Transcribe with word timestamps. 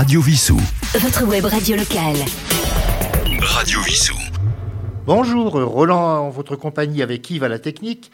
Radio 0.00 0.22
Vissou. 0.22 0.58
Votre 0.94 1.26
web 1.26 1.44
radio 1.44 1.76
locale. 1.76 2.16
Radio 3.42 3.82
Vissou. 3.82 4.16
Bonjour, 5.04 5.62
Roland 5.62 6.24
en 6.24 6.30
votre 6.30 6.56
compagnie 6.56 7.02
avec 7.02 7.30
Yves 7.30 7.44
à 7.44 7.48
la 7.48 7.58
technique. 7.58 8.10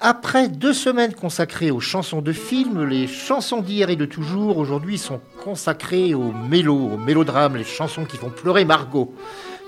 Après 0.00 0.50
deux 0.50 0.74
semaines 0.74 1.14
consacrées 1.14 1.70
aux 1.70 1.80
chansons 1.80 2.20
de 2.20 2.34
films, 2.34 2.84
les 2.84 3.06
chansons 3.06 3.62
d'hier 3.62 3.88
et 3.88 3.96
de 3.96 4.04
toujours 4.04 4.58
aujourd'hui 4.58 4.98
sont 4.98 5.22
consacrées 5.42 6.12
aux 6.12 6.30
mélos, 6.30 6.90
aux 6.92 6.98
mélodrames, 6.98 7.56
les 7.56 7.64
chansons 7.64 8.04
qui 8.04 8.18
font 8.18 8.28
pleurer 8.28 8.66
Margot. 8.66 9.14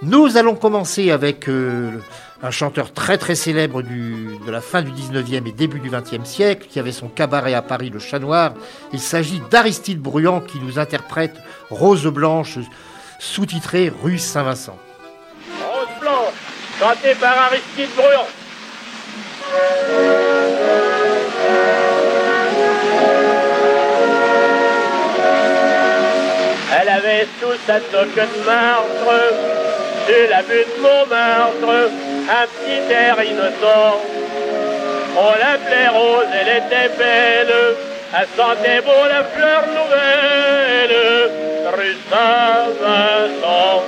Nous 0.03 0.37
allons 0.37 0.57
commencer 0.57 1.11
avec 1.11 1.49
euh, 1.49 1.93
un 2.43 2.51
chanteur 2.51 2.93
très 2.93 3.19
très 3.19 3.35
célèbre 3.35 3.83
du, 3.83 4.39
de 4.45 4.51
la 4.51 4.61
fin 4.61 4.83
du 4.83 4.91
19e 4.91 5.47
et 5.47 5.53
début 5.53 5.81
du 5.81 5.91
20e 5.91 6.25
siècle, 6.25 6.67
qui 6.69 6.79
avait 6.79 6.93
son 6.93 7.09
cabaret 7.09 7.55
à 7.55 7.63
Paris, 7.63 7.91
le 7.91 7.99
Chat 7.99 8.19
Noir. 8.19 8.53
Il 8.93 9.01
s'agit 9.01 9.41
d'Aristide 9.51 10.01
Bruand 10.01 10.41
qui 10.41 10.59
nous 10.61 10.79
interprète 10.79 11.37
Rose 11.71 12.07
Blanche, 12.07 12.59
sous-titrée 13.19 13.93
Rue 14.03 14.19
Saint-Vincent. 14.19 14.79
Rose 15.61 15.89
Blanche, 16.01 16.35
chantée 16.79 17.15
par 17.15 17.39
Aristide 17.39 17.91
Bruand. 17.97 18.27
Elle 26.79 26.89
avait 26.89 27.27
sous 27.41 27.57
sa 27.67 27.81
toque 27.81 28.15
de 28.15 28.45
martre, 28.45 29.35
sur 30.07 30.31
la 30.31 30.43
butte 30.43 30.79
Montmartre, 30.83 31.91
un 32.29 32.47
petit 32.47 32.93
air 32.93 33.17
innocent. 33.23 34.01
On 35.19 35.31
l'appelait 35.39 35.89
Rose, 35.89 36.27
elle 36.33 36.49
était 36.59 36.91
belle, 36.99 37.55
elle 38.19 38.29
sentait 38.37 38.81
beau 38.83 39.07
la 39.09 39.25
fleur 39.25 39.63
nouvelle, 39.69 40.97
rue 41.77 41.97
Saint-Vincent. 42.11 43.85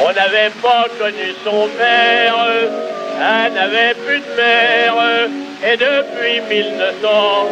On 0.00 0.12
n'avait 0.12 0.52
pas 0.62 0.86
connu 0.98 1.34
son 1.44 1.68
père, 1.78 2.36
elle 3.20 3.52
n'avait 3.52 3.94
plus 3.94 4.20
de 4.20 4.36
mère, 4.36 5.28
et 5.64 5.76
depuis 5.76 6.40
1900, 6.40 7.48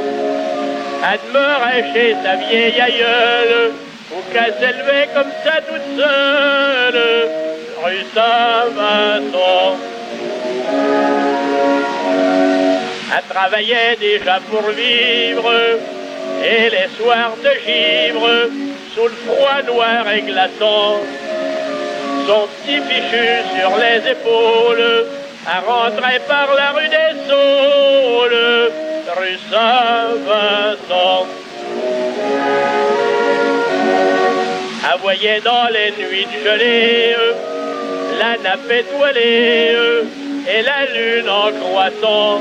elle 1.12 1.20
demeurait 1.28 1.84
chez 1.92 2.16
sa 2.24 2.36
vieille 2.36 2.80
aïeule, 2.80 3.72
ou 4.12 4.22
qu'elle 4.32 4.54
s'élevait 4.54 5.08
comme 5.14 5.32
ça 5.44 5.60
toute 5.68 5.98
seule, 5.98 7.00
rue 7.84 8.04
Saint-Vincent. 8.14 9.76
Elle 13.16 13.34
travaillait 13.34 13.96
déjà 13.98 14.40
pour 14.50 14.62
vivre, 14.70 15.52
et 16.44 16.70
les 16.70 16.88
soirs 16.96 17.36
de 17.42 17.50
givre, 17.66 18.28
sous 18.94 19.08
le 19.08 19.16
froid 19.26 19.62
noir 19.66 20.08
et 20.10 20.22
glaçant, 20.22 21.00
son 22.26 22.48
petit 22.48 22.80
fichu 22.88 23.26
sur 23.58 23.72
les 23.78 24.10
épaules, 24.10 25.06
à 25.46 25.60
rentrer 25.60 26.20
par 26.26 26.54
la 26.54 26.70
rue 26.72 26.88
des 26.88 27.12
Saules, 27.28 28.72
rue 29.16 29.38
Saint-Vincent. 29.50 31.26
Voyait 35.02 35.40
dans 35.40 35.68
les 35.68 35.90
nuits 35.92 36.26
de 36.26 36.48
gelée 36.48 37.14
la 38.18 38.36
nappe 38.42 38.70
étoilée 38.70 39.74
et 40.48 40.62
la 40.62 40.86
lune 40.86 41.28
en 41.28 41.52
croissant 41.52 42.40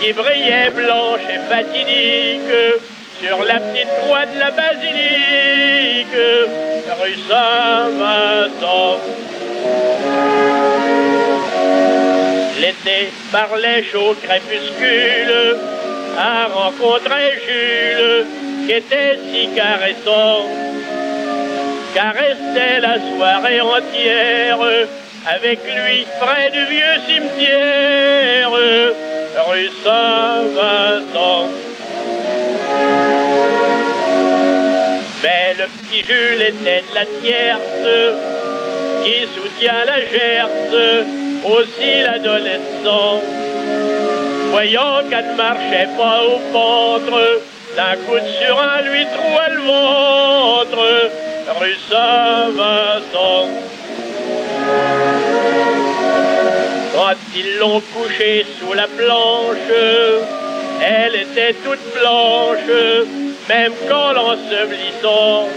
qui 0.00 0.12
brillait 0.12 0.70
blanche 0.70 1.20
et 1.30 1.38
fatidique 1.48 2.82
sur 3.20 3.42
la 3.44 3.58
petite 3.58 3.88
croix 4.02 4.26
de 4.26 4.38
la 4.38 4.50
basilique, 4.50 6.06
rue 7.00 7.16
Saint-Vincent. 7.28 9.00
L'été 12.60 13.12
parlait 13.32 13.84
chaud 13.90 14.14
crépuscule, 14.22 15.56
a 16.18 16.46
rencontré 16.46 17.32
Jules, 17.46 18.26
qui 18.66 18.72
était 18.72 19.18
si 19.32 19.48
caressant, 19.54 20.46
caressait 21.94 22.80
la 22.80 22.98
soirée 22.98 23.60
entière, 23.60 24.58
avec 25.26 25.60
lui 25.64 26.06
près 26.20 26.50
du 26.50 26.64
vieux 26.66 26.98
cimetière, 27.06 28.50
rue 28.50 29.70
Saint-Vincent. 29.84 31.48
Mais 35.22 35.54
le 35.56 35.66
petit 35.66 36.04
Jules 36.04 36.42
était 36.42 36.82
de 36.90 36.94
la 36.94 37.06
tierce, 37.22 37.86
qui 39.04 39.26
soutient 39.34 39.84
la 39.86 40.00
gerce, 40.00 41.06
aussi 41.44 42.02
l'adolescent. 42.02 43.22
Voyant 44.50 45.02
qu'elle 45.08 45.30
ne 45.32 45.36
marchait 45.36 45.88
pas 45.96 46.22
au 46.24 46.38
ventre, 46.52 47.40
d'un 47.76 47.96
coup 48.06 48.18
de 48.18 48.28
surin 48.40 48.82
lui 48.82 49.04
trouva 49.06 49.48
le 49.48 49.60
ventre, 49.62 51.10
rue 51.60 51.76
Saint-Vincent. 51.88 53.48
Quand 56.94 57.16
ils 57.36 57.58
l'ont 57.58 57.82
couchée 57.92 58.46
sous 58.58 58.72
la 58.72 58.86
planche, 58.86 59.72
elle 60.82 61.16
était 61.16 61.54
toute 61.64 61.84
blanche, 61.98 62.70
même 63.48 63.72
qu'en 63.88 64.12
l'ensevelissant. 64.12 65.48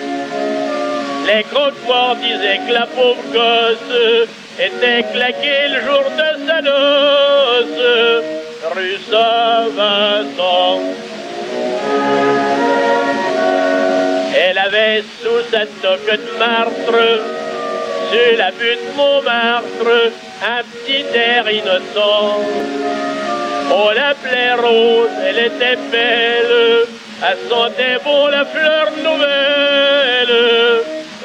Les 1.27 1.43
croque 1.43 2.19
disaient 2.21 2.61
que 2.67 2.73
la 2.73 2.85
pauvre 2.87 3.23
gosse 3.33 4.27
était 4.59 5.03
claquée 5.13 5.67
le 5.69 5.81
jour 5.81 6.03
de 6.17 6.47
sa 6.47 6.61
noce, 6.61 8.23
rue 8.75 8.97
Saint-Vincent. 9.09 10.81
Avait 14.67 15.03
sous 15.21 15.41
sa 15.49 15.65
toque 15.81 16.11
de 16.11 16.39
martre, 16.39 17.01
sur 18.11 18.37
la 18.37 18.51
butte 18.51 18.87
Montmartre, 18.97 20.11
un 20.43 20.61
petit 20.63 21.05
air 21.15 21.49
innocent. 21.49 22.41
On 23.71 23.89
l'appelait 23.91 24.55
Rose, 24.55 25.09
elle 25.25 25.39
était 25.39 25.77
belle, 25.89 26.85
elle 27.23 27.37
sentait 27.49 27.97
bon 28.03 28.27
la 28.27 28.43
fleur 28.43 28.91
nouvelle, 28.97 30.35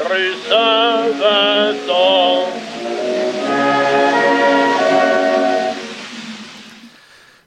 rue 0.08 0.34
Saint-Vincent. 0.48 2.46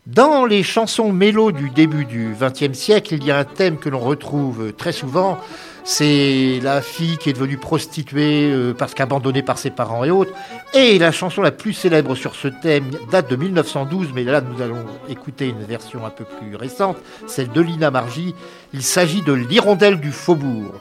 Dans 0.05 0.45
les 0.45 0.63
chansons 0.63 1.11
mélo 1.13 1.53
du 1.53 1.69
début 1.69 2.03
du 2.03 2.35
XXe 2.38 2.78
siècle, 2.78 3.13
il 3.13 3.23
y 3.23 3.31
a 3.31 3.38
un 3.38 3.45
thème 3.45 3.78
que 3.78 3.88
l'on 3.88 4.00
retrouve 4.00 4.73
très 4.73 4.91
souvent. 4.91 5.39
C'est 5.88 6.59
la 6.63 6.81
fille 6.81 7.19
qui 7.19 7.29
est 7.29 7.34
devenue 7.34 7.57
prostituée 7.57 8.50
euh, 8.51 8.73
parce 8.73 8.96
qu'abandonnée 8.96 9.44
par 9.44 9.59
ses 9.59 9.69
parents 9.69 10.03
et 10.03 10.09
autres. 10.09 10.31
Et 10.73 10.97
la 10.97 11.12
chanson 11.12 11.44
la 11.44 11.51
plus 11.51 11.73
célèbre 11.73 12.16
sur 12.16 12.34
ce 12.34 12.47
thème 12.47 12.90
date 13.12 13.29
de 13.29 13.35
1912, 13.35 14.07
mais 14.16 14.23
là 14.23 14.41
nous 14.41 14.63
allons 14.63 14.84
écouter 15.07 15.47
une 15.47 15.63
version 15.63 16.03
un 16.03 16.09
peu 16.09 16.23
plus 16.23 16.56
récente, 16.56 16.97
celle 17.28 17.50
de 17.50 17.62
Lina 17.62 17.91
Margie. 17.91 18.34
Il 18.73 18.81
s'agit 18.81 19.22
de 19.22 19.31
l'hirondelle 19.31 20.00
du 20.00 20.12
faubourg. 20.12 20.73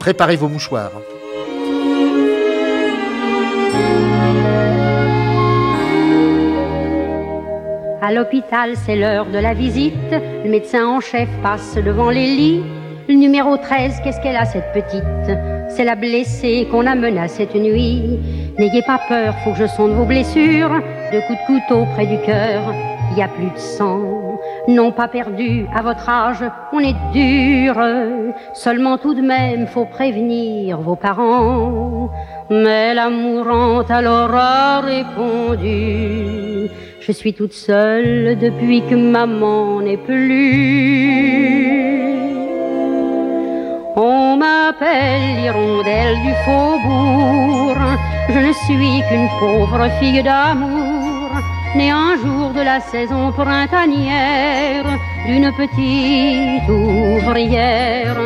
Préparez 0.00 0.34
vos 0.34 0.48
mouchoirs. 0.48 0.90
À 8.02 8.12
l'hôpital, 8.12 8.74
c'est 8.84 8.96
l'heure 8.96 9.26
de 9.26 9.38
la 9.38 9.54
visite. 9.54 9.94
Le 10.10 10.50
médecin 10.50 10.84
en 10.84 11.00
chef 11.00 11.28
passe 11.44 11.76
devant 11.76 12.10
les 12.10 12.26
lits. 12.26 12.62
Le 13.08 13.14
numéro 13.14 13.56
13, 13.56 14.00
qu'est-ce 14.04 14.20
qu'elle 14.20 14.36
a 14.36 14.44
cette 14.44 14.70
petite? 14.74 15.02
C'est 15.70 15.84
la 15.84 15.94
blessée 15.94 16.68
qu'on 16.70 16.84
amena 16.84 17.26
cette 17.26 17.54
nuit. 17.54 18.18
N'ayez 18.58 18.82
pas 18.82 19.00
peur, 19.08 19.34
faut 19.42 19.52
que 19.52 19.60
je 19.60 19.66
sonde 19.66 19.92
vos 19.92 20.04
blessures. 20.04 20.78
Deux 21.10 21.22
coups 21.22 21.38
de 21.38 21.46
couteau 21.46 21.86
près 21.94 22.04
du 22.04 22.18
cœur, 22.18 22.74
il 23.10 23.14
n'y 23.16 23.22
a 23.22 23.28
plus 23.28 23.50
de 23.50 23.56
sang. 23.56 24.38
Non 24.68 24.92
pas 24.92 25.08
perdu, 25.08 25.64
à 25.74 25.80
votre 25.80 26.06
âge, 26.06 26.44
on 26.70 26.80
est 26.80 26.96
dur. 27.14 27.76
Seulement 28.52 28.98
tout 28.98 29.14
de 29.14 29.22
même, 29.22 29.66
faut 29.68 29.86
prévenir 29.86 30.78
vos 30.82 30.96
parents. 30.96 32.10
Mais 32.50 32.92
la 32.92 33.08
mourante 33.08 33.90
alors 33.90 34.34
a 34.34 34.80
répondu. 34.80 36.68
Je 37.00 37.12
suis 37.12 37.32
toute 37.32 37.54
seule 37.54 38.36
depuis 38.38 38.82
que 38.82 38.94
maman 38.94 39.80
n'est 39.80 39.96
plus. 39.96 41.38
L'hirondelle 44.80 46.20
du 46.22 46.32
faubourg. 46.44 47.76
Je 48.28 48.38
ne 48.38 48.52
suis 48.52 49.02
qu'une 49.08 49.28
pauvre 49.40 49.88
fille 49.98 50.22
d'amour, 50.22 51.30
née 51.74 51.90
un 51.90 52.16
jour 52.22 52.50
de 52.50 52.60
la 52.60 52.78
saison 52.80 53.32
printanière. 53.32 54.84
d'une 55.26 55.50
petite 55.52 56.68
ouvrière. 56.68 58.16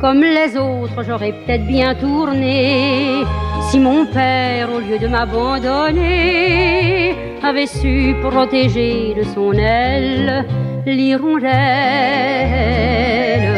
Comme 0.00 0.20
les 0.20 0.56
autres, 0.56 1.02
j'aurais 1.06 1.32
peut-être 1.32 1.66
bien 1.66 1.94
tourné 1.94 3.24
si 3.70 3.78
mon 3.80 4.06
père, 4.06 4.72
au 4.72 4.78
lieu 4.78 4.98
de 4.98 5.08
m'abandonner, 5.08 7.14
avait 7.42 7.66
su 7.66 8.14
protéger 8.20 9.14
de 9.16 9.22
son 9.22 9.52
aile 9.52 10.44
l'hirondelle. 10.86 13.53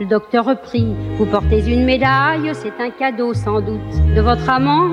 Le 0.00 0.06
docteur 0.06 0.46
reprit, 0.46 0.92
vous 1.16 1.26
portez 1.26 1.72
une 1.72 1.84
médaille, 1.84 2.50
c'est 2.54 2.80
un 2.80 2.90
cadeau 2.90 3.32
sans 3.32 3.60
doute 3.60 3.78
de 4.16 4.20
votre 4.20 4.50
amant? 4.50 4.88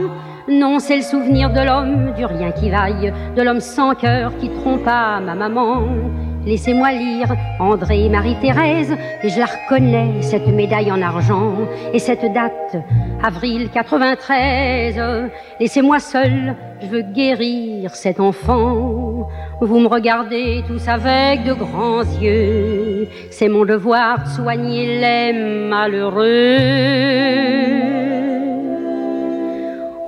Non, 0.47 0.77
c'est 0.77 0.97
le 0.97 1.01
souvenir 1.01 1.49
de 1.49 1.59
l'homme, 1.59 2.13
du 2.13 2.23
rien 2.23 2.51
qui 2.51 2.69
vaille, 2.69 3.11
de 3.35 3.41
l'homme 3.41 3.61
sans 3.61 3.95
cœur 3.95 4.31
qui 4.37 4.49
trompa 4.49 5.19
ma 5.19 5.33
maman. 5.33 5.87
Laissez-moi 6.45 6.91
lire 6.91 7.35
André 7.59 8.09
Marie-Thérèse, 8.09 8.95
et 9.23 9.29
je 9.29 9.39
la 9.39 9.45
reconnais, 9.45 10.21
cette 10.21 10.47
médaille 10.47 10.91
en 10.91 11.01
argent, 11.01 11.53
et 11.93 11.99
cette 11.99 12.33
date, 12.33 12.77
avril 13.23 13.69
93. 13.71 15.29
Laissez-moi 15.59 15.99
seul, 15.99 16.55
je 16.81 16.87
veux 16.87 17.03
guérir 17.03 17.93
cet 17.93 18.19
enfant. 18.19 19.27
Vous 19.61 19.79
me 19.79 19.87
regardez 19.87 20.63
tous 20.67 20.87
avec 20.87 21.43
de 21.43 21.53
grands 21.53 22.03
yeux, 22.19 23.07
c'est 23.29 23.49
mon 23.49 23.63
devoir 23.63 24.23
de 24.23 24.29
soigner 24.29 24.99
les 24.99 25.33
malheureux. 25.69 26.91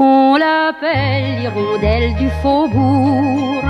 On 0.05 0.35
l'appelle 0.35 1.39
l'hirondelle 1.39 2.13
du 2.15 2.29
faubourg. 2.41 3.63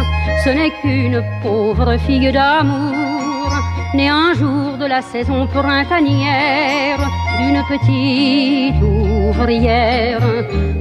Ce 0.44 0.50
n'est 0.50 0.72
qu'une 0.82 1.24
pauvre 1.44 1.96
fille 1.98 2.32
d'amour, 2.32 3.52
née 3.94 4.10
un 4.10 4.34
jour 4.34 4.78
de 4.80 4.86
la 4.86 5.04
saison 5.04 5.46
printanière 5.46 7.02
d'une 7.40 7.62
petite 7.72 8.82
ouvrière. 8.82 10.24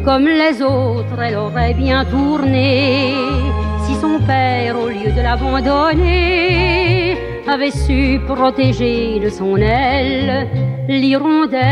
Comme 0.07 0.27
les 0.27 0.63
autres, 0.63 1.21
elle 1.23 1.37
aurait 1.37 1.75
bien 1.75 2.07
tourné 2.07 3.13
si 3.85 3.95
son 4.01 4.19
père, 4.27 4.75
au 4.83 4.89
lieu 4.89 5.13
de 5.13 5.21
l'abandonner, 5.21 7.19
avait 7.47 7.77
su 7.85 8.21
protéger 8.27 9.21
de 9.21 9.29
son 9.29 9.57
aile 9.57 10.49
l'hirondelle. 10.89 11.63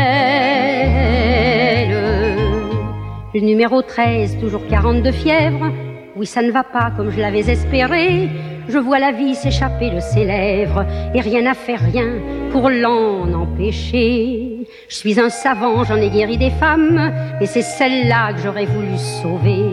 Le 3.33 3.39
numéro 3.39 3.81
13, 3.81 4.39
toujours 4.41 4.67
42 4.67 5.09
fièvres. 5.13 5.71
Oui, 6.17 6.25
ça 6.25 6.41
ne 6.41 6.51
va 6.51 6.65
pas 6.65 6.91
comme 6.97 7.11
je 7.11 7.19
l'avais 7.21 7.49
espéré. 7.49 8.29
Je 8.67 8.77
vois 8.77 8.99
la 8.99 9.13
vie 9.13 9.35
s'échapper 9.35 9.89
de 9.89 10.01
ses 10.01 10.25
lèvres 10.25 10.85
et 11.15 11.21
rien 11.21 11.43
n'a 11.43 11.53
fait 11.53 11.77
rien 11.77 12.19
pour 12.51 12.69
l'en 12.69 13.31
empêcher. 13.31 14.50
Je 14.91 14.97
suis 14.97 15.19
un 15.21 15.29
savant, 15.29 15.85
j'en 15.85 15.95
ai 15.95 16.09
guéri 16.09 16.37
des 16.37 16.49
femmes, 16.49 17.13
et 17.39 17.45
c'est 17.45 17.61
celle-là 17.61 18.33
que 18.33 18.41
j'aurais 18.41 18.65
voulu 18.65 18.97
sauver. 18.97 19.63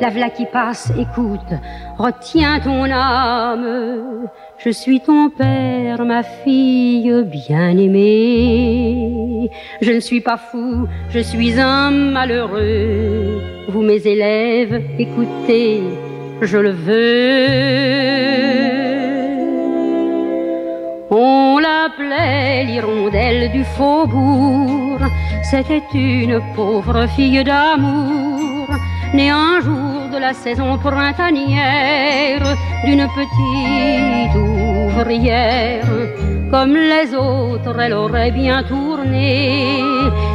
La 0.00 0.10
v'là 0.10 0.28
qui 0.28 0.44
passe, 0.44 0.90
écoute, 0.98 1.52
retiens 1.96 2.58
ton 2.58 2.90
âme. 2.90 4.26
Je 4.58 4.70
suis 4.70 4.98
ton 4.98 5.30
père, 5.30 6.04
ma 6.04 6.24
fille 6.24 7.14
bien-aimée. 7.26 8.32
Je 9.80 9.92
ne 9.92 10.00
suis 10.00 10.20
pas 10.20 10.36
fou, 10.36 10.88
je 11.10 11.20
suis 11.20 11.60
un 11.60 11.92
malheureux. 11.92 13.40
Vous, 13.68 13.82
mes 13.82 14.04
élèves, 14.04 14.82
écoutez, 14.98 15.84
je 16.42 16.58
le 16.58 16.70
veux. 16.70 17.86
On 21.18 21.58
l'appelait 21.58 22.64
l'hirondelle 22.64 23.50
du 23.50 23.64
faubourg. 23.64 24.98
C'était 25.50 25.82
une 25.94 26.42
pauvre 26.54 27.06
fille 27.16 27.42
d'amour, 27.42 28.68
née 29.14 29.30
un 29.30 29.58
jour 29.62 30.10
de 30.12 30.18
la 30.18 30.34
saison 30.34 30.76
printanière 30.76 32.44
d'une 32.84 33.08
petite 33.18 34.36
ouvrière. 34.36 35.88
Comme 36.50 36.74
les 36.74 37.14
autres, 37.14 37.80
elle 37.80 37.94
aurait 37.94 38.30
bien 38.30 38.62
tourné 38.62 39.80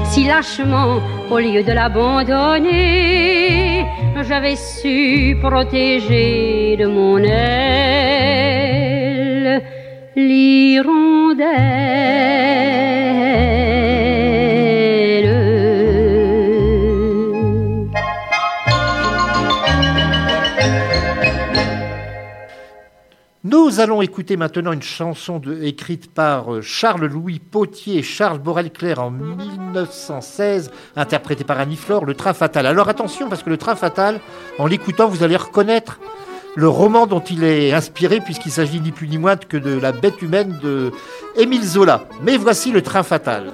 si 0.06 0.26
lâchement, 0.26 1.00
au 1.30 1.38
lieu 1.38 1.62
de 1.62 1.74
l'abandonner, 1.74 3.86
j'avais 4.28 4.56
su 4.56 5.38
protéger 5.40 6.76
de 6.76 6.88
mon 6.88 7.20
aile 7.20 8.51
l'hirondelle. 10.16 12.02
Nous 23.44 23.80
allons 23.80 24.02
écouter 24.02 24.38
maintenant 24.38 24.74
une 24.74 24.82
chanson 24.82 25.42
écrite 25.62 26.14
par 26.14 26.54
euh, 26.54 26.62
Charles-Louis 26.62 27.40
Potier 27.40 28.00
et 28.00 28.04
Charles 28.04 28.40
Borel-Clair 28.40 29.00
en 29.00 29.12
1916, 29.12 30.72
interprétée 30.96 31.44
par 31.44 31.60
Annie 31.60 31.78
Flore, 31.78 32.06
Le 32.06 32.14
Train 32.14 32.34
Fatal. 32.34 32.66
Alors 32.66 32.90
attention, 32.90 33.30
parce 33.30 33.44
que 33.44 33.50
Le 33.50 33.58
Train 33.58 33.76
Fatal, 33.76 34.20
en 34.60 34.68
l'écoutant, 34.68 35.08
vous 35.08 35.24
allez 35.24 35.38
reconnaître 35.38 36.00
le 36.56 36.68
roman 36.68 37.08
dont 37.08 37.22
il 37.22 37.44
est 37.44 37.74
inspiré, 37.74 38.20
puisqu'il 38.20 38.52
s'agit 38.52 38.82
ni 38.82 38.92
plus 38.92 39.08
ni 39.08 39.18
moins 39.18 39.36
que 39.36 39.58
de 39.58 39.80
La 39.80 39.92
bête 39.92 40.22
humaine 40.22 40.60
de 40.62 40.92
Émile 41.38 41.64
Zola. 41.64 42.06
Mais 42.24 42.38
voici 42.38 42.72
Le 42.72 42.82
Train 42.82 43.04
Fatal. 43.04 43.52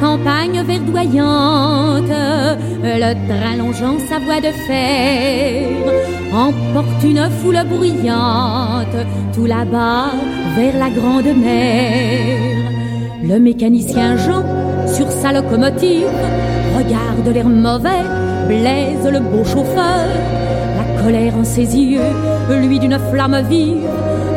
Campagne 0.00 0.62
verdoyante, 0.62 2.16
le 2.82 3.12
train 3.28 3.56
longeant 3.56 3.98
sa 4.08 4.18
voie 4.18 4.40
de 4.40 4.52
fer 4.66 5.70
emporte 6.32 7.02
une 7.04 7.28
foule 7.40 7.62
bruyante 7.68 8.96
tout 9.34 9.46
là-bas 9.46 10.12
vers 10.56 10.76
la 10.78 10.90
grande 10.90 11.36
mer. 11.36 12.38
Le 13.22 13.38
mécanicien 13.38 14.16
Jean, 14.16 14.44
sur 14.86 15.10
sa 15.10 15.32
locomotive, 15.32 16.08
regarde 16.76 17.28
l'air 17.32 17.48
mauvais, 17.48 18.04
Blaise 18.48 19.08
le 19.10 19.20
beau 19.20 19.44
chauffeur, 19.44 20.06
la 20.78 21.02
colère 21.02 21.34
en 21.36 21.44
ses 21.44 21.76
yeux, 21.76 22.00
lui 22.50 22.78
d'une 22.78 22.98
flamme 23.10 23.40
vive, 23.48 23.88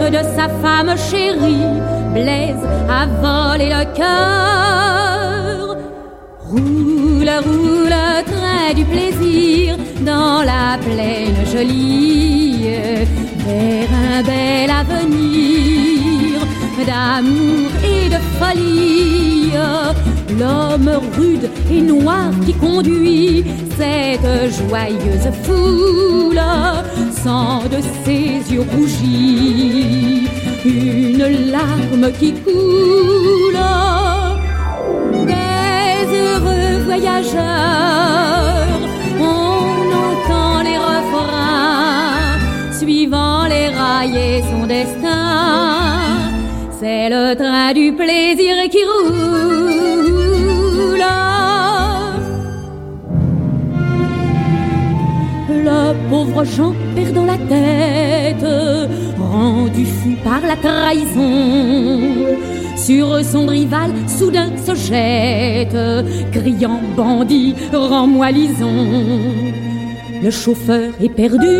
de 0.10 0.22
sa 0.36 0.48
femme 0.62 0.96
chérie, 1.10 1.68
Blaise 2.14 2.64
a 2.90 3.06
volé 3.22 3.70
le 3.70 3.84
cœur. 3.96 4.97
Roule, 7.29 7.93
du 8.74 8.86
plaisir 8.86 9.75
dans 10.01 10.43
la 10.43 10.77
plaine 10.81 11.36
jolie, 11.51 12.69
vers 13.46 13.89
un 13.91 14.24
bel 14.24 14.69
avenir 14.72 16.39
d'amour 16.86 17.69
et 17.84 18.07
de 18.07 18.19
folie. 18.39 19.51
L'homme 20.39 20.89
rude 21.17 21.50
et 21.69 21.81
noir 21.81 22.31
qui 22.46 22.53
conduit 22.53 23.43
cette 23.77 24.53
joyeuse 24.57 25.29
foule 25.43 26.41
sans 27.24 27.63
de 27.63 27.81
ses 28.05 28.53
yeux 28.53 28.65
rougis 28.74 30.27
une 30.65 31.51
larme 31.51 32.12
qui 32.19 32.34
coule 32.34 33.17
voyageurs. 36.98 38.68
On 39.20 39.77
entend 40.08 40.62
les 40.63 40.77
refrains 40.77 42.74
suivant 42.80 43.46
les 43.48 43.68
rails 43.70 44.18
et 44.18 44.42
son 44.50 44.66
destin. 44.66 45.25
C'est 46.80 47.10
le 47.10 47.36
train 47.36 47.74
du 47.74 47.94
plaisir 47.94 48.56
qui 48.72 48.84
roule. 48.89 49.13
Le 55.70 56.10
pauvre 56.10 56.44
Jean 56.46 56.74
perdant 56.96 57.25
la 57.25 57.38
tête, 57.38 58.46
rendu 59.31 59.86
fou 59.86 60.15
par 60.24 60.41
la 60.41 60.55
trahison, 60.55 62.00
sur 62.75 63.24
son 63.24 63.46
rival 63.48 63.91
soudain 64.07 64.50
se 64.65 64.74
jette, 64.75 65.77
criant 66.31 66.81
bandit, 66.96 67.55
rends-moi 67.74 68.31
lison. 68.31 68.88
Le 70.24 70.31
chauffeur 70.31 70.91
est 71.01 71.10
perdu, 71.10 71.57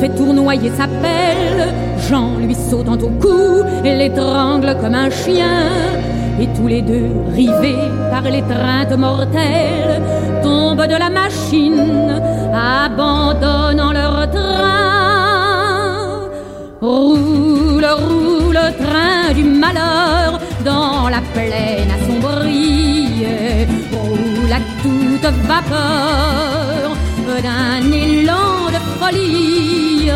fait 0.00 0.14
tournoyer 0.14 0.70
sa 0.76 0.86
pelle, 0.86 1.72
Jean 2.08 2.38
lui 2.38 2.54
sautant 2.54 2.98
au 2.98 3.10
cou, 3.20 3.62
l'étrangle 3.84 4.76
comme 4.80 4.94
un 4.94 5.10
chien. 5.10 5.68
et 6.40 6.48
tous 6.56 6.66
les 6.66 6.82
deux, 6.82 7.10
rivés 7.34 7.88
par 8.10 8.22
l'étreinte 8.22 8.96
mortelle, 8.98 10.02
tombent 10.42 10.86
de 10.86 10.98
la 10.98 11.10
machine, 11.10 12.20
abandonnant 12.52 13.92
leur 13.92 14.30
train. 14.30 15.11
Roule, 16.82 17.86
roule, 17.86 18.58
train 18.82 19.32
du 19.32 19.44
malheur, 19.44 20.40
dans 20.64 21.08
la 21.08 21.20
plaine 21.32 21.88
assombrie, 21.96 23.24
roule 23.92 24.52
à 24.52 24.58
toute 24.82 25.32
vapeur 25.46 26.90
d'un 27.40 27.92
élan 27.92 28.66
de 28.74 28.80
folie. 28.98 30.10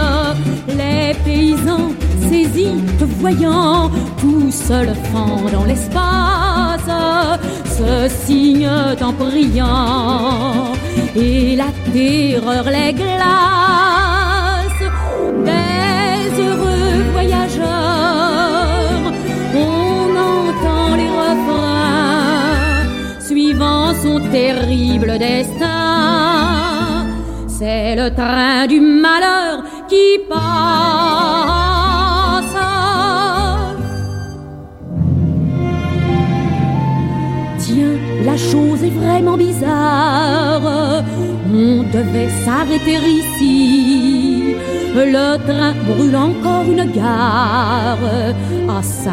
Les 0.77 1.15
paysans 1.25 1.93
saisis 2.29 2.83
te 2.99 3.05
voyant, 3.05 3.89
tout 4.21 4.51
seul 4.51 4.89
fend 5.13 5.43
dans 5.53 5.67
l'espace, 5.67 6.91
se 7.79 8.09
signent 8.27 8.69
en 9.01 9.13
priant, 9.13 10.73
et 11.15 11.55
la 11.55 11.71
terreur 11.93 12.65
les 12.65 12.93
glace. 12.93 13.47
Heureux 16.39 17.03
voyageurs, 17.13 17.67
on 19.55 20.17
entend 20.35 20.97
les 20.97 21.11
refrains, 21.25 22.85
suivant 23.21 23.95
son 24.03 24.21
terrible 24.31 25.19
destin. 25.19 27.07
C'est 27.49 27.97
le 27.97 28.15
train 28.15 28.67
du 28.67 28.81
malheur 28.81 29.65
qui 29.89 30.19
passe. 30.29 30.37
Tiens, 37.59 37.99
la 38.25 38.37
chose 38.37 38.85
est 38.85 38.91
vraiment 38.91 39.37
bizarre. 39.39 41.03
On 41.49 41.83
devait 41.97 42.29
s'arrêter 42.45 42.99
ici. 43.21 44.16
Le 44.99 45.37
train 45.47 45.75
brûle 45.87 46.17
encore 46.17 46.65
une 46.67 46.91
gare. 46.91 47.99
Ah 48.67 48.83
ça, 48.83 49.11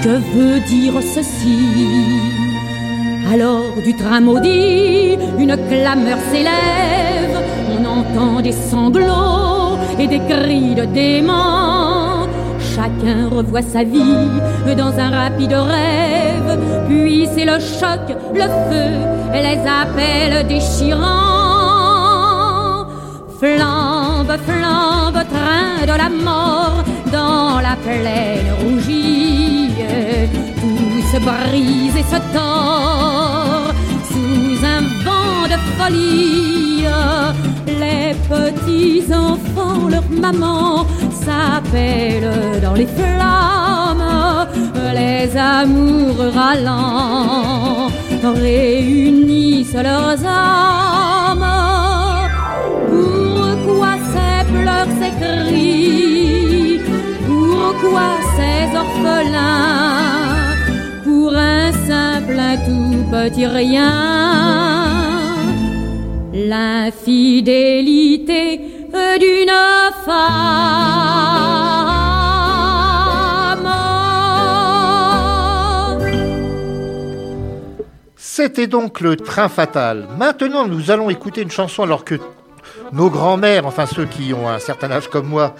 que 0.00 0.10
veut 0.32 0.60
dire 0.60 0.94
ceci? 1.02 1.58
Alors 3.32 3.74
du 3.84 3.96
train 3.96 4.20
maudit, 4.20 5.18
une 5.36 5.56
clameur 5.68 6.18
s'élève, 6.30 7.42
on 7.68 7.84
entend 7.84 8.40
des 8.40 8.52
sanglots 8.52 9.76
et 9.98 10.06
des 10.06 10.20
cris 10.20 10.76
de 10.76 10.84
démons. 10.84 12.28
Chacun 12.76 13.28
revoit 13.28 13.62
sa 13.62 13.82
vie 13.82 14.30
dans 14.76 14.96
un 14.98 15.10
rapide 15.10 15.52
rêve, 15.52 16.58
puis 16.88 17.28
c'est 17.34 17.44
le 17.44 17.58
choc, 17.58 18.16
le 18.32 18.48
feu, 18.68 18.90
les 19.32 19.60
appels 19.66 20.46
déchirants. 20.46 21.24
Flambe, 24.26 24.40
flambe, 24.46 25.24
train 25.28 25.84
de 25.86 25.98
la 25.98 26.08
mort 26.08 26.82
dans 27.12 27.60
la 27.60 27.76
plaine 27.76 28.50
rougie 28.62 29.70
se 31.14 31.18
brise 31.20 31.96
et 31.96 32.02
se 32.02 32.18
tord 32.32 33.72
sous 34.10 34.64
un 34.64 34.82
vent 35.04 35.42
de 35.52 35.58
folie. 35.76 36.86
Les 37.82 38.14
petits 38.28 39.04
enfants, 39.12 39.88
leur 39.88 40.08
maman 40.10 40.86
s'appellent 41.24 42.60
dans 42.62 42.74
les 42.74 42.86
flammes. 42.86 44.48
Les 44.94 45.36
amours 45.36 46.22
râlants 46.34 47.90
réunissent 48.22 49.74
leurs 49.74 50.24
âmes. 50.24 51.73
Pourquoi 57.26 58.08
ces 58.36 58.64
orphelins 58.76 60.54
pour 61.04 61.30
un 61.34 61.72
simple, 61.72 62.38
un 62.38 62.56
tout 62.56 63.04
petit 63.10 63.46
rien? 63.46 63.92
L'infidélité 66.32 67.64
d'une 69.20 69.56
femme. 70.04 70.14
C'était 78.16 78.66
donc 78.66 79.00
le 79.00 79.16
train 79.16 79.48
fatal. 79.48 80.08
Maintenant, 80.18 80.66
nous 80.66 80.90
allons 80.90 81.10
écouter 81.10 81.42
une 81.42 81.52
chanson 81.52 81.84
alors 81.84 82.04
que 82.04 82.16
nos 82.94 83.10
grands-mères, 83.10 83.66
enfin 83.66 83.86
ceux 83.86 84.06
qui 84.06 84.32
ont 84.32 84.48
un 84.48 84.58
certain 84.58 84.90
âge 84.90 85.08
comme 85.08 85.26
moi, 85.26 85.54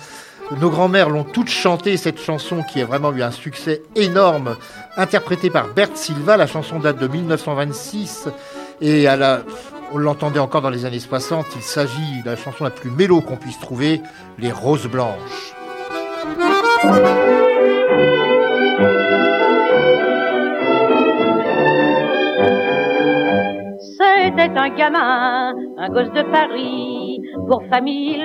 nos 0.61 0.71
grands-mères 0.71 1.11
l'ont 1.11 1.25
toutes 1.25 1.49
chantée, 1.49 1.97
cette 1.97 2.21
chanson 2.21 2.63
qui 2.63 2.81
a 2.81 2.87
vraiment 2.87 3.13
eu 3.13 3.23
un 3.23 3.31
succès 3.31 3.83
énorme, 3.97 4.57
interprétée 4.97 5.51
par 5.51 5.69
Bert 5.69 5.91
Silva. 5.95 6.37
La 6.37 6.47
chanson 6.47 6.79
date 6.79 6.99
de 6.99 7.09
1926 7.09 8.29
et 8.81 9.07
on 9.93 9.99
l'entendait 9.99 10.39
encore 10.39 10.63
dans 10.63 10.71
les 10.71 10.85
années 10.85 11.01
60. 11.01 11.47
Il 11.57 11.63
s'agit 11.63 12.23
de 12.25 12.31
la 12.31 12.37
chanson 12.37 12.65
la 12.65 12.71
plus 12.71 12.91
mélo 12.91 13.21
qu'on 13.21 13.37
puisse 13.37 13.59
trouver, 13.59 14.01
Les 14.39 14.53
Roses 14.53 14.87
Blanches. 14.87 15.55
C'était 24.37 24.59
un 24.59 24.69
gamin, 24.77 25.53
un 25.79 25.89
gosse 25.91 26.13
de 26.13 26.23
Paris, 26.31 27.04
pour 27.49 27.63
famille 27.71 28.23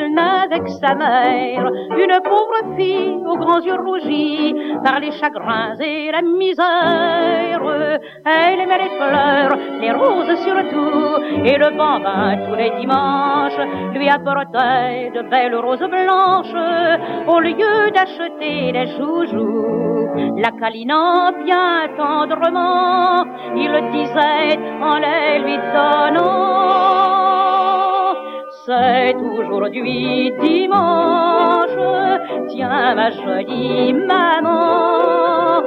que 0.49 0.69
sa 0.69 0.95
mère, 0.95 1.69
une 1.97 2.19
pauvre 2.23 2.75
fille 2.77 3.15
aux 3.25 3.37
grands 3.37 3.61
yeux 3.61 3.75
rougis 3.75 4.55
par 4.83 4.99
les 4.99 5.11
chagrins 5.11 5.75
et 5.79 6.11
la 6.11 6.21
misère. 6.21 7.99
Elle 8.25 8.59
aimait 8.61 8.77
les 8.77 8.89
fleurs, 8.97 9.57
les 9.81 9.91
roses 9.91 10.35
surtout, 10.43 11.45
et 11.45 11.57
le 11.57 11.77
bambin 11.77 12.37
tous 12.47 12.55
les 12.55 12.71
dimanches 12.79 13.59
lui 13.93 14.09
apportait 14.09 15.11
de 15.15 15.21
belles 15.29 15.55
roses 15.55 15.79
blanches 15.79 17.27
au 17.27 17.39
lieu 17.39 17.91
d'acheter 17.93 18.71
des 18.71 18.87
joujoux. 18.97 20.09
La 20.37 20.51
câlinant 20.51 21.31
bien 21.43 21.87
tendrement, 21.97 23.23
il 23.55 23.71
disait 23.91 24.59
en 24.81 24.97
les 24.97 25.39
lui 25.39 25.57
donnant. 25.73 27.28
C'est 28.69 29.15
aujourd'hui 29.15 30.31
dimanche, 30.39 31.71
tiens 32.49 32.93
ma 32.93 33.09
jolie 33.09 33.93
maman, 33.93 35.63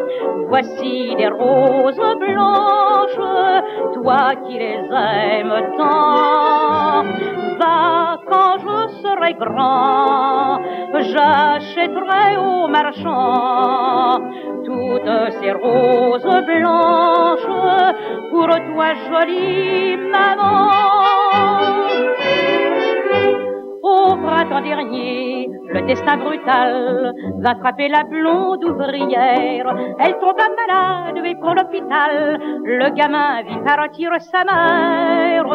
voici 0.47 1.13
des 1.17 1.27
roses 1.27 2.01
blanches, 2.21 3.25
toi 3.95 4.37
qui 4.47 4.57
les 4.57 4.87
aimes 4.93 5.75
tant. 5.77 7.03
Va 7.59 8.21
quand 8.31 8.59
je 8.65 8.79
serai 9.03 9.35
grand, 9.35 10.61
j'achèterai 10.95 12.37
au 12.37 12.69
marchand 12.69 14.21
toutes 14.65 15.33
ces 15.41 15.51
roses 15.51 16.45
blanches 16.47 17.53
pour 18.31 18.47
toi 18.47 18.95
jolie 19.11 19.97
maman. 19.97 21.02
Au 23.93 24.17
printemps 24.17 24.63
dernier, 24.63 25.51
le 25.75 25.83
destin 25.83 26.17
brutal 26.17 27.13
va 27.41 27.55
frapper 27.57 27.89
la 27.89 28.05
blonde 28.05 28.65
ouvrière. 28.65 29.69
Elle 29.99 30.17
tomba 30.19 30.47
malade 30.61 31.19
et 31.25 31.35
pour 31.35 31.55
l'hôpital, 31.55 32.39
le 32.65 32.89
gamin 32.95 33.43
vit 33.43 33.63
partir 33.65 34.11
sa 34.21 34.45
mère. 34.45 35.47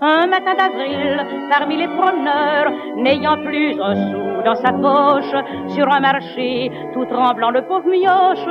Un 0.00 0.26
matin 0.26 0.54
d'avril, 0.56 1.26
parmi 1.50 1.76
les 1.78 1.88
promeneurs, 1.88 2.70
n'ayant 2.96 3.38
plus 3.44 3.80
un 3.80 3.94
sou 4.10 4.33
dans 4.44 4.54
sa 4.54 4.72
poche, 4.72 5.34
sur 5.68 5.90
un 5.90 6.00
marché, 6.00 6.70
tout 6.92 7.04
tremblant, 7.06 7.50
le 7.50 7.62
pauvre 7.62 7.88
mioche 7.88 8.46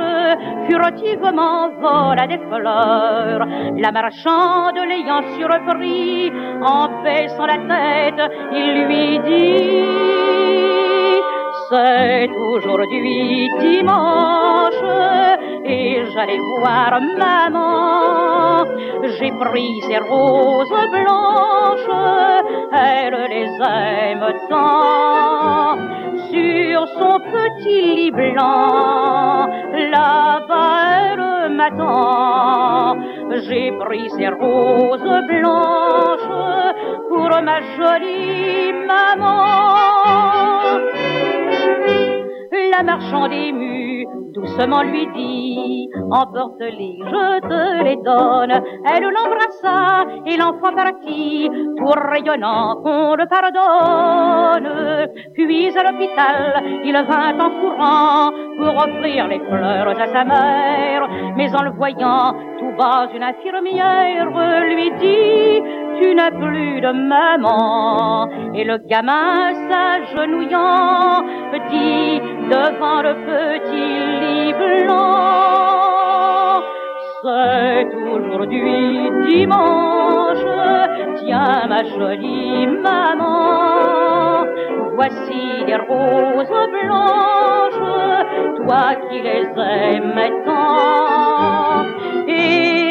furtivement 0.68 1.70
vola 1.80 2.26
des 2.26 2.38
fleurs. 2.38 3.46
La 3.76 3.92
marchande 3.92 4.76
l'ayant 4.88 5.22
surpris, 5.36 6.32
en 6.62 7.02
baissant 7.02 7.46
la 7.46 7.58
tête, 7.58 8.32
il 8.52 8.84
lui 8.86 9.18
dit 9.20 9.84
C'est 11.70 12.28
aujourd'hui 12.30 13.48
dimanche 13.60 14.74
et 15.64 16.04
j'allais 16.12 16.40
voir 16.58 17.00
maman. 17.18 18.64
J'ai 19.18 19.32
pris 19.32 19.80
ces 19.82 19.98
roses 19.98 20.68
blanches, 20.92 21.90
elle 22.72 23.26
les 23.30 23.50
aime 23.66 24.26
tant. 24.48 25.76
Sur 26.30 26.88
son 26.98 27.20
petit 27.20 27.82
lit 27.96 28.10
blanc. 28.10 29.46
Là-bas, 29.72 30.80
elle 30.96 31.54
m'attend. 31.54 32.96
J'ai 33.46 33.72
pris 33.72 34.10
ses 34.10 34.28
roses 34.28 35.20
blanches 35.28 36.30
pour 37.08 37.30
ma 37.42 37.60
jolie 37.76 38.72
maman. 38.86 40.43
La 42.76 42.82
marchande 42.82 43.32
émue 43.32 44.04
doucement 44.34 44.82
lui 44.82 45.06
dit 45.14 45.88
Emporte-les, 46.10 46.98
je 46.98 47.40
te 47.40 47.84
les 47.84 47.96
donne. 47.96 48.50
Elle 48.84 49.04
l'embrassa 49.04 50.04
et 50.26 50.36
l'enfant 50.36 50.74
partit, 50.74 51.48
tout 51.78 51.94
rayonnant 52.10 52.74
qu'on 52.82 53.14
le 53.14 53.26
pardonne. 53.26 55.08
Puis 55.34 55.78
à 55.78 55.82
l'hôpital, 55.84 56.62
il 56.84 56.94
vint 56.94 57.38
en 57.38 57.50
courant 57.60 58.30
pour 58.58 58.76
offrir 58.76 59.28
les 59.28 59.38
fleurs 59.38 59.88
à 59.88 60.06
sa 60.08 60.24
mère. 60.24 61.08
Mais 61.36 61.54
en 61.54 61.62
le 61.62 61.70
voyant, 61.70 62.34
tout 62.58 62.72
bas, 62.76 63.06
une 63.14 63.22
infirmière 63.22 64.30
lui 64.62 64.90
dit 64.98 65.62
Tu 66.02 66.14
n'as 66.14 66.32
plus 66.32 66.80
de 66.80 66.90
maman. 66.90 68.28
Et 68.54 68.64
le 68.64 68.78
gamin 68.78 69.52
s'agenouillant 69.68 71.22
dit 71.70 72.20
devant 72.48 73.02
le 73.02 73.14
petit 73.28 73.90
lit 74.20 74.52
blanc. 74.52 75.54
C'est 77.22 77.88
aujourd'hui 78.12 79.10
dimanche, 79.26 80.44
tiens 81.20 81.66
ma 81.68 81.82
jolie 81.84 82.66
maman, 82.66 84.46
voici 84.94 85.64
des 85.66 85.76
roses 85.76 86.60
blanches, 86.74 87.84
toi 88.58 88.94
qui 89.08 89.18
les 89.22 89.46
aimes 89.56 90.44
tant. 90.44 91.73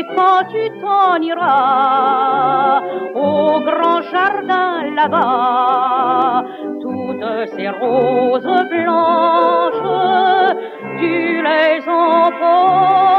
Et 0.04 0.16
quand 0.16 0.44
tu 0.52 0.70
t'en 0.82 1.22
iras 1.22 2.82
au 3.16 3.60
grand 3.62 4.02
jardin 4.12 4.92
là-bas, 4.96 6.44
toutes 6.82 7.26
ces 7.56 7.70
roses 7.70 8.44
blanches, 8.70 9.86
tu 11.00 11.42
les 11.42 11.80
emporteras. 11.88 13.14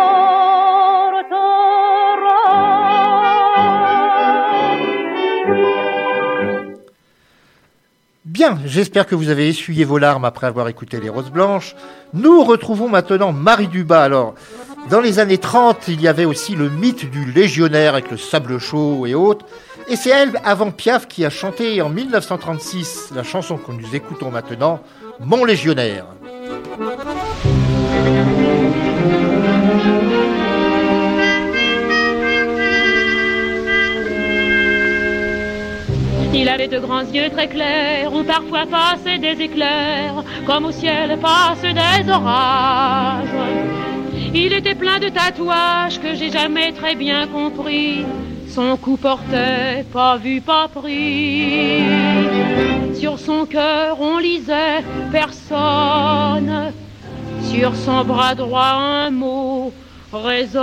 Bien, 8.24 8.58
j'espère 8.66 9.06
que 9.06 9.14
vous 9.14 9.28
avez 9.28 9.48
essuyé 9.48 9.84
vos 9.84 9.98
larmes 9.98 10.24
après 10.24 10.48
avoir 10.48 10.68
écouté 10.68 10.98
les 11.00 11.08
Roses 11.08 11.30
Blanches. 11.30 11.76
Nous 12.12 12.42
retrouvons 12.42 12.88
maintenant 12.88 13.32
Marie 13.32 13.68
Dubas. 13.68 14.02
Alors, 14.02 14.34
dans 14.90 15.00
les 15.00 15.18
années 15.18 15.38
30, 15.38 15.88
il 15.88 16.00
y 16.00 16.08
avait 16.08 16.24
aussi 16.24 16.54
le 16.54 16.68
mythe 16.68 17.10
du 17.10 17.24
légionnaire 17.32 17.94
avec 17.94 18.10
le 18.10 18.16
sable 18.16 18.58
chaud 18.58 19.06
et 19.06 19.14
autres. 19.14 19.46
Et 19.88 19.96
c'est 19.96 20.10
elle, 20.10 20.32
avant 20.44 20.70
Piaf, 20.70 21.08
qui 21.08 21.24
a 21.24 21.30
chanté 21.30 21.80
en 21.82 21.88
1936 21.88 23.10
la 23.14 23.22
chanson 23.22 23.56
que 23.56 23.72
nous 23.72 23.94
écoutons 23.94 24.30
maintenant, 24.30 24.80
Mon 25.20 25.44
légionnaire. 25.44 26.06
Il 36.34 36.48
avait 36.48 36.68
de 36.68 36.78
grands 36.78 37.00
yeux 37.00 37.30
très 37.30 37.48
clairs 37.48 38.12
où 38.12 38.24
parfois 38.24 38.66
passaient 38.66 39.18
des 39.18 39.40
éclairs, 39.40 40.24
comme 40.46 40.64
au 40.66 40.72
ciel 40.72 41.18
passent 41.20 41.62
des 41.62 42.10
orages. 42.10 43.83
Il 44.36 44.52
était 44.52 44.74
plein 44.74 44.98
de 44.98 45.08
tatouages 45.08 46.00
que 46.00 46.16
j'ai 46.16 46.30
jamais 46.30 46.72
très 46.72 46.96
bien 46.96 47.28
compris. 47.28 48.04
Son 48.48 48.76
cou 48.76 48.96
portait 48.96 49.84
pas 49.92 50.16
vu, 50.16 50.40
pas 50.40 50.66
pris. 50.66 51.82
Sur 52.94 53.18
son 53.20 53.46
cœur 53.46 54.00
on 54.00 54.18
lisait 54.18 54.82
personne. 55.12 56.72
Sur 57.44 57.76
son 57.76 58.04
bras 58.04 58.34
droit 58.34 58.74
un 59.06 59.10
mot 59.10 59.72
résonne. 60.12 60.62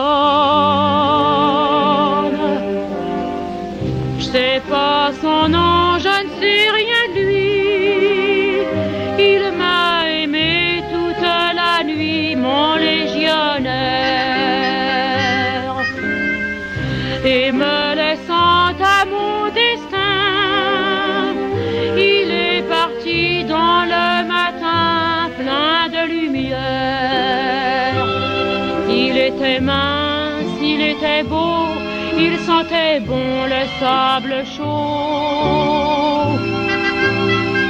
Sentait 32.71 32.99
bon 33.01 33.45
le 33.45 33.65
sable 33.79 34.43
chaud. 34.45 34.65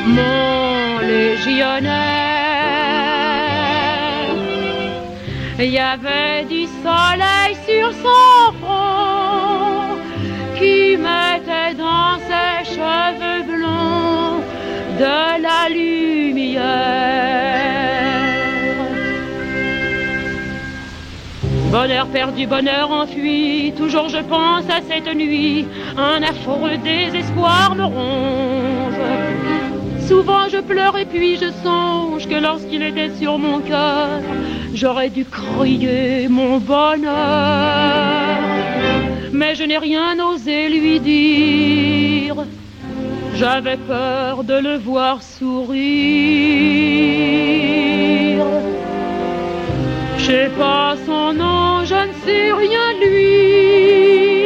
Mon 0.08 1.00
légionnaire, 1.00 1.92
il 5.60 5.66
y 5.66 5.80
avait 5.80 6.46
du 6.50 6.66
soleil 6.84 7.56
sur 7.68 7.92
son 7.94 8.54
front 8.62 9.98
qui 10.58 10.98
mettait 10.98 11.74
dans 11.78 12.18
ses 12.28 12.76
cheveux 12.76 13.44
blonds 13.44 14.42
de 15.00 15.42
la 15.42 15.70
lumière. 15.70 17.51
Bonheur 21.72 22.06
perdu, 22.08 22.48
bonheur 22.48 22.92
enfui, 22.92 23.72
toujours 23.78 24.10
je 24.10 24.18
pense 24.18 24.66
à 24.70 24.82
cette 24.90 25.08
nuit, 25.16 25.66
un 25.98 26.22
affreux 26.22 26.76
désespoir 26.84 27.76
me 27.76 27.86
ronge. 27.86 29.00
Souvent 30.06 30.50
je 30.50 30.58
pleure 30.58 30.98
et 30.98 31.06
puis 31.06 31.38
je 31.38 31.50
songe 31.64 32.28
que 32.28 32.36
lorsqu'il 32.36 32.84
était 32.84 33.12
sur 33.12 33.38
mon 33.38 33.62
cœur, 33.62 34.20
j'aurais 34.74 35.10
dû 35.10 35.24
crier 35.24 36.28
mon 36.28 36.58
bonheur. 36.58 37.16
Mais 39.32 39.56
je 39.56 39.64
n'ai 39.64 39.78
rien 39.78 40.20
osé 40.20 40.68
lui 40.68 41.00
dire, 41.00 42.36
j'avais 43.36 43.78
peur 43.78 44.44
de 44.44 44.56
le 44.56 44.76
voir 44.76 45.24
sourire. 45.24 45.72
Je 50.22 50.28
sais 50.28 50.52
pas 50.56 50.96
son 51.08 51.34
nom, 51.34 51.84
je 51.84 51.96
ne 51.96 52.14
sais 52.24 52.52
rien 52.52 52.88
de 53.02 53.06
lui. 53.14 54.46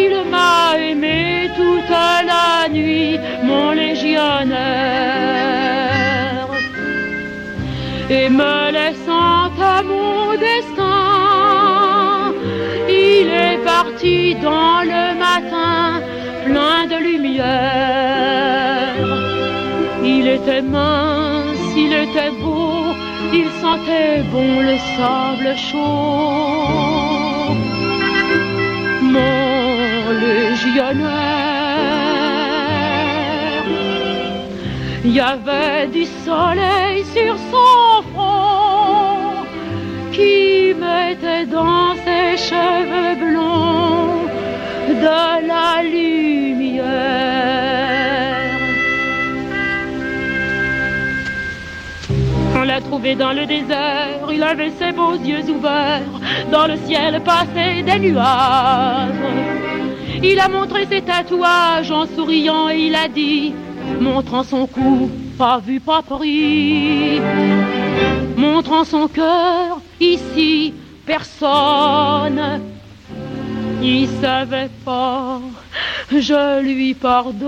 Il 0.00 0.14
m'a 0.30 0.78
aimé 0.78 1.50
toute 1.56 1.90
la 1.90 2.68
nuit, 2.68 3.18
mon 3.42 3.72
légionnaire. 3.72 4.54
Et 8.08 8.28
me 8.28 8.70
laissant 8.70 9.50
à 9.74 9.82
mon 9.82 10.36
destin, 10.48 12.32
il 12.88 13.26
est 13.46 13.58
parti 13.64 14.36
dans 14.36 14.82
le 14.92 15.04
matin, 15.26 16.00
plein 16.46 16.86
de 16.86 16.96
lumière. 17.08 18.94
Il 20.04 20.24
était 20.28 20.62
mince, 20.62 21.74
il 21.76 21.92
était 22.04 22.30
beau, 22.42 22.94
il 23.32 23.48
sentait 23.60 24.22
bon 24.30 24.60
le 24.60 24.76
sable 24.96 25.54
chaud. 25.56 27.54
Mon 29.02 30.10
légionnaire, 30.24 31.54
il 35.04 35.12
y 35.12 35.20
avait 35.20 35.86
du 35.88 36.04
soleil 36.24 37.04
sur 37.14 37.34
son 37.52 38.02
front 38.12 39.44
qui 40.12 40.74
mettait 40.84 41.46
dans 41.46 41.94
ses 42.04 42.36
cheveux 42.48 43.14
blonds 43.24 44.24
de 44.88 45.46
la 45.50 45.82
lumière. 45.82 47.34
On 52.56 52.62
l'a 52.62 52.80
trouvé 52.80 53.14
dans 53.14 53.32
le 53.32 53.44
désert, 53.46 54.13
il 54.34 54.42
avait 54.42 54.72
ses 54.78 54.92
beaux 54.92 55.14
yeux 55.14 55.44
ouverts, 55.50 56.02
dans 56.50 56.66
le 56.66 56.76
ciel 56.86 57.20
passaient 57.22 57.82
des 57.82 57.98
nuages. 57.98 59.14
Il 60.22 60.38
a 60.40 60.48
montré 60.48 60.86
ses 60.86 61.02
tatouages 61.02 61.90
en 61.90 62.06
souriant 62.06 62.68
et 62.68 62.86
il 62.86 62.94
a 62.94 63.08
dit, 63.08 63.54
montrant 64.00 64.42
son 64.42 64.66
cou 64.66 65.10
pas 65.36 65.58
vu, 65.58 65.80
pas 65.80 66.02
pris, 66.02 67.20
montrant 68.36 68.84
son 68.84 69.08
cœur 69.08 69.80
ici, 70.00 70.72
personne 71.04 72.60
il 73.86 74.08
savait 74.20 74.70
pas, 74.84 75.40
je 76.10 76.62
lui 76.62 76.94
pardonne. 76.94 77.44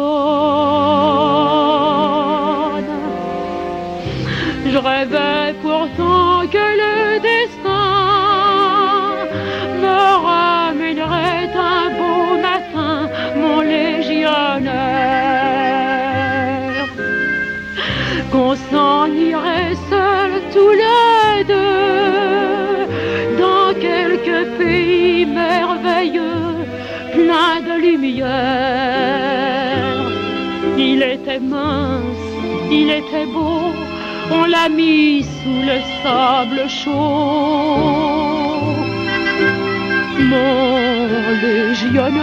Je 4.72 4.79
rêvais 4.79 5.55
pourtant 5.62 6.46
que 6.55 6.66
le 6.83 7.20
destin 7.20 7.87
me 9.83 10.00
ramènerait 10.26 11.50
un 11.74 11.87
beau 11.98 12.22
matin, 12.48 12.94
mon 13.37 13.61
légionnaire, 13.61 14.66
qu'on 18.33 18.55
s'en 18.70 19.07
irait 19.07 19.76
seul 19.88 20.31
tous 20.52 20.74
les 20.85 21.44
deux 21.44 22.87
dans 23.42 23.68
quelques 23.87 24.44
pays 24.59 25.24
merveilleux, 25.26 26.66
plein 27.12 27.55
de 27.68 27.74
lumière. 27.87 28.26
Il 30.76 31.00
était 31.02 31.40
mince, 31.40 32.26
il 32.70 32.90
était 32.90 33.26
beau, 33.26 33.45
on 34.38 34.44
l'a 34.44 34.68
mis 34.68 35.22
sous 35.22 35.61
le 35.70 35.79
sable 36.03 36.68
chaud. 36.68 36.92
Mon 40.18 40.77
légionnaire, 41.42 42.16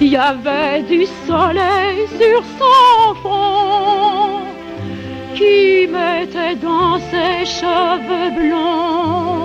il 0.00 0.08
y 0.08 0.16
avait 0.16 0.82
du 0.82 1.06
soleil 1.26 2.06
sur 2.20 2.42
son 2.58 3.14
front 3.22 4.40
qui 5.34 5.88
mettait 5.88 6.56
dans 6.56 6.98
ses 7.10 7.44
cheveux 7.58 8.30
blancs 8.38 9.36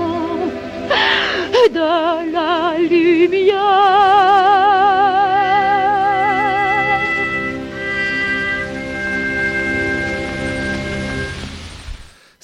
de 1.73 2.33
la 2.33 2.77
lumière. 2.77 4.80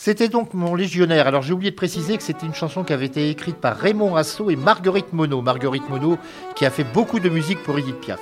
C'était 0.07 0.29
donc 0.29 0.53
mon 0.53 0.73
légionnaire. 0.73 1.27
Alors 1.27 1.41
j'ai 1.41 1.51
oublié 1.51 1.69
de 1.69 1.75
préciser 1.75 2.15
que 2.15 2.23
c'était 2.23 2.45
une 2.45 2.53
chanson 2.53 2.85
qui 2.85 2.93
avait 2.93 3.07
été 3.07 3.29
écrite 3.29 3.57
par 3.57 3.75
Raymond 3.75 4.13
Rasso 4.13 4.49
et 4.49 4.55
Marguerite 4.55 5.11
Monod. 5.11 5.43
Marguerite 5.43 5.89
Monod 5.89 6.17
qui 6.55 6.65
a 6.65 6.69
fait 6.69 6.85
beaucoup 6.85 7.19
de 7.19 7.27
musique 7.27 7.61
pour 7.61 7.77
Edith 7.77 7.99
Piaf. 7.99 8.21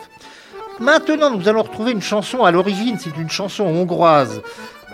Maintenant, 0.79 1.29
nous 1.29 1.47
allons 1.47 1.61
retrouver 1.61 1.91
une 1.91 2.01
chanson 2.01 2.43
à 2.43 2.49
l'origine, 2.49 2.97
c'est 2.99 3.15
une 3.15 3.29
chanson 3.29 3.65
hongroise. 3.65 4.41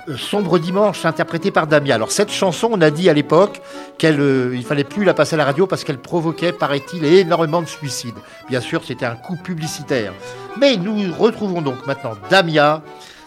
Euh, 0.09 0.17
Sombre 0.17 0.59
dimanche, 0.59 1.05
interprétée 1.05 1.49
par 1.49 1.65
Damia. 1.65 1.95
Alors 1.95 2.11
cette 2.11 2.29
chanson, 2.29 2.67
on 2.69 2.81
a 2.81 2.89
dit 2.89 3.09
à 3.09 3.13
l'époque 3.13 3.61
qu'il 3.97 4.19
euh, 4.19 4.53
il 4.53 4.65
fallait 4.65 4.83
plus 4.83 5.05
la 5.05 5.13
passer 5.13 5.35
à 5.35 5.37
la 5.37 5.45
radio 5.45 5.67
parce 5.67 5.85
qu'elle 5.85 5.97
provoquait, 5.97 6.51
paraît-il, 6.51 7.05
énormément 7.05 7.61
de 7.61 7.67
suicides. 7.67 8.19
Bien 8.49 8.59
sûr, 8.59 8.83
c'était 8.83 9.05
un 9.05 9.15
coup 9.15 9.37
publicitaire. 9.37 10.11
Mais 10.59 10.75
nous 10.75 11.13
retrouvons 11.17 11.61
donc 11.61 11.87
maintenant 11.87 12.15
Damia 12.29 12.81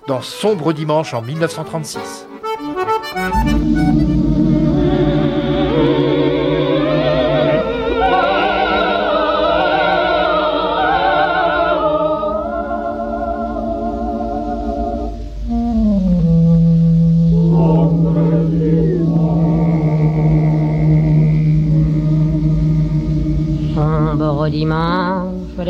dans 0.06 0.20
Sombre 0.20 0.74
dimanche 0.74 1.14
en 1.14 1.22
1936. 1.22 2.26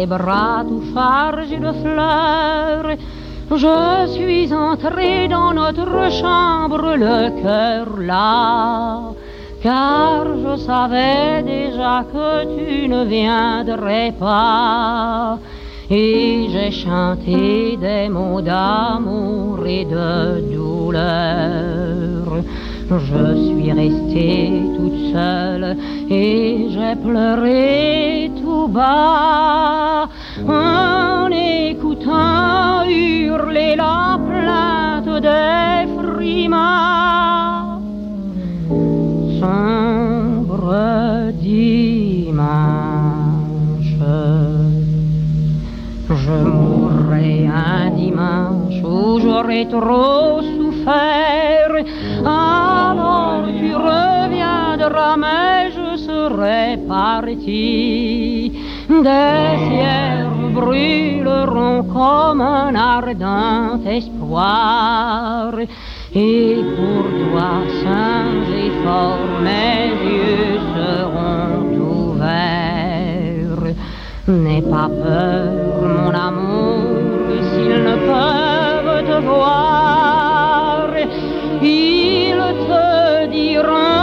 Bras 0.07 0.65
tout 0.69 0.83
chargés 0.95 1.59
de 1.59 1.73
fleurs, 1.83 2.97
je 3.51 4.13
suis 4.13 4.53
entré 4.53 5.29
dans 5.29 5.53
notre 5.53 6.11
chambre, 6.11 6.97
le 6.97 7.43
cœur 7.43 7.99
là, 7.99 9.13
car 9.63 10.25
je 10.43 10.57
savais 10.57 11.43
déjà 11.43 12.05
que 12.13 12.45
tu 12.57 12.89
ne 12.89 13.05
viendrais 13.05 14.13
pas. 14.19 15.39
Et 15.91 16.49
j'ai 16.51 16.71
chanté 16.71 17.77
des 17.77 18.09
mots 18.09 18.41
d'amour 18.41 19.67
et 19.67 19.85
de 19.85 20.41
douleur. 20.55 22.43
Je 22.91 23.35
suis 23.47 23.73
restée 23.73 24.53
toute 24.77 25.13
seule 25.13 25.77
et 26.11 26.69
j'ai 26.71 26.97
pleuré 26.97 28.31
bas 28.75 30.09
en 30.49 31.31
écoutant 31.31 32.83
hurler 32.89 33.77
la 33.77 34.19
plainte 34.29 35.15
des 35.29 35.87
frimas. 35.97 37.79
Sombre 39.41 40.75
dimanche, 41.41 42.75
je 46.11 46.39
mourrai 46.57 47.47
un 47.47 47.91
dimanche 47.91 48.81
où 48.83 49.21
j'aurai 49.21 49.63
trop 49.69 50.41
souffert. 50.57 51.77
Alors 52.25 53.45
tu 53.59 53.71
reviendras, 53.75 55.17
mais 55.17 55.71
je 55.77 55.97
serai 55.97 56.79
parti. 56.89 58.64
Des 59.03 59.59
cierges 59.67 60.53
brûleront 60.55 61.83
comme 61.93 62.41
un 62.41 62.75
ardent 62.75 63.81
espoir. 63.87 65.53
Et 66.15 66.57
pour 66.77 67.05
toi, 67.21 67.51
saint 67.83 68.47
et 68.63 68.73
fort, 68.83 69.27
mes 69.43 69.89
yeux 70.11 70.61
seront 70.75 71.65
ouverts. 72.13 73.75
N'aie 74.29 74.63
pas 74.63 74.89
peur, 74.89 75.53
mon 75.83 76.15
amour, 76.15 76.87
s'ils 77.51 77.83
ne 77.91 77.97
peuvent 78.11 79.03
te 79.11 79.19
voir. 79.27 80.89
Ils 81.61 82.45
te 82.69 83.27
diront 83.27 83.94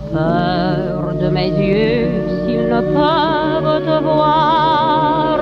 peur 0.00 1.14
de 1.14 1.28
mes 1.28 1.48
yeux 1.48 2.08
s'ils 2.44 2.68
ne 2.68 2.80
peuvent 2.80 3.84
te 3.84 4.02
voir. 4.02 5.40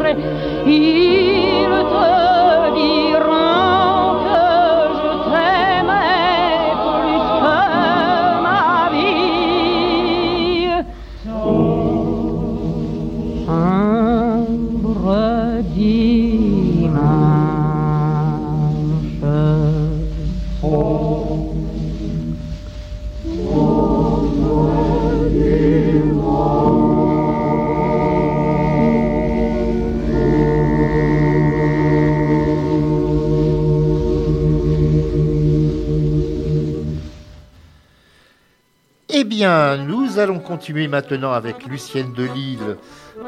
Allons 40.23 40.39
continuer 40.39 40.89
maintenant 40.89 41.33
avec 41.33 41.67
Lucienne 41.67 42.13
Delille 42.13 42.77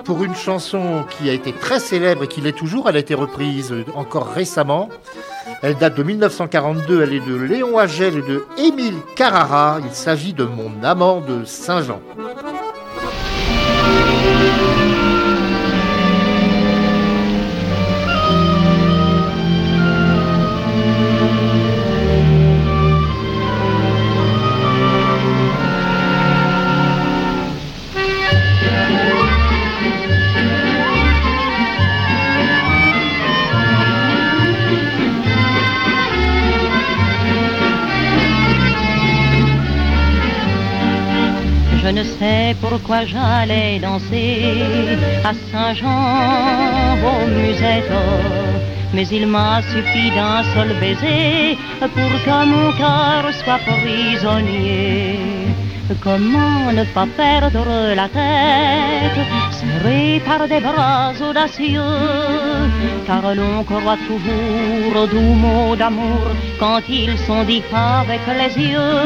pour 0.05 0.25
une 0.25 0.35
chanson 0.35 1.05
qui 1.11 1.29
a 1.29 1.33
été 1.33 1.53
très 1.53 1.79
célèbre 1.79 2.25
et 2.25 2.29
qui 2.29 2.41
l'est 2.41 2.57
toujours. 2.57 2.89
Elle 2.89 2.97
a 2.97 3.01
été 3.01 3.15
reprise 3.15 3.75
encore 3.95 4.29
récemment. 4.29 4.89
Elle 5.63 5.77
date 5.77 5.97
de 5.97 6.03
1942. 6.03 7.03
Elle 7.03 7.15
est 7.15 7.27
de 7.27 7.35
Léon 7.35 7.79
Agel 7.79 8.19
et 8.19 8.23
de 8.23 8.45
Émile 8.57 8.99
Carrara. 9.17 9.79
Il 9.85 9.95
s'agit 9.95 10.33
de 10.33 10.45
Mon 10.45 10.83
amant 10.83 11.21
de 11.21 11.45
Saint-Jean. 11.45 12.01
Pourquoi 42.75 43.05
j'allais 43.05 43.79
danser 43.79 44.99
à 45.31 45.33
Saint-Jean 45.51 46.97
au 47.11 47.27
musette. 47.37 47.99
Mais 48.93 49.07
il 49.19 49.29
m'a 49.29 49.63
suffi 49.71 50.11
d'un 50.17 50.43
seul 50.53 50.71
baiser 50.81 51.57
pour 51.79 52.13
que 52.25 52.39
mon 52.53 52.69
cœur 52.83 53.23
soit 53.41 53.61
prisonnier. 53.69 55.19
Comment 56.03 56.73
ne 56.79 56.85
pas 56.97 57.07
perdre 57.17 57.95
la 57.95 58.09
tête, 58.09 59.21
serré 59.59 60.21
par 60.27 60.49
des 60.49 60.61
bras 60.61 61.13
audacieux, 61.29 62.01
car 63.07 63.23
l'on 63.39 63.63
croit 63.63 64.01
toujours 64.09 64.93
aux 65.01 65.07
doux 65.07 65.35
mots 65.45 65.77
d'amour 65.77 66.25
quand 66.59 66.81
ils 66.89 67.17
sont 67.27 67.45
dits 67.45 67.63
avec 68.01 68.23
les 68.41 68.53
yeux. 68.71 69.03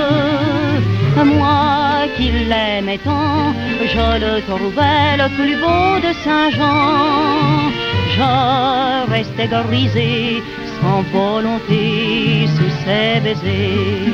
Moi 1.32 1.87
qui 2.16 2.30
l'aimais 2.30 2.98
tant, 2.98 3.52
je 3.94 4.06
le 4.24 4.40
trouvais 4.42 5.16
le 5.16 5.28
plus 5.36 5.56
beau 5.56 5.98
de 6.06 6.12
Saint-Jean. 6.24 7.70
Je 8.16 9.10
restais 9.10 9.48
grisé 9.48 10.42
sans 10.80 11.02
volonté 11.12 12.46
sous 12.56 12.72
ses 12.84 13.20
baisers. 13.20 14.12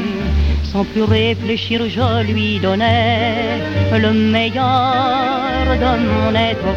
Sans 0.64 0.84
plus 0.84 1.04
réfléchir, 1.04 1.80
je 1.88 2.22
lui 2.30 2.58
donnais 2.58 3.60
le 3.92 4.12
meilleur 4.12 5.64
de 5.84 5.92
mon 6.08 6.34
être. 6.34 6.74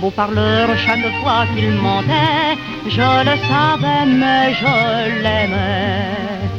Beau 0.00 0.10
parleur, 0.10 0.68
chaque 0.76 1.12
fois 1.20 1.44
qu'il 1.54 1.72
mentait, 1.72 2.56
je 2.86 3.10
le 3.28 3.36
savais, 3.48 4.06
mais 4.20 4.54
je 4.60 5.22
l'aimais. 5.22 6.49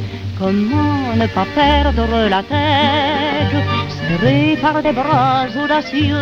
Comment 0.42 1.14
ne 1.14 1.26
pas 1.28 1.46
perdre 1.54 2.28
la 2.28 2.42
tête, 2.42 3.56
serré 3.96 4.58
par 4.60 4.82
des 4.82 4.90
bras 4.90 5.46
audacieux, 5.62 6.16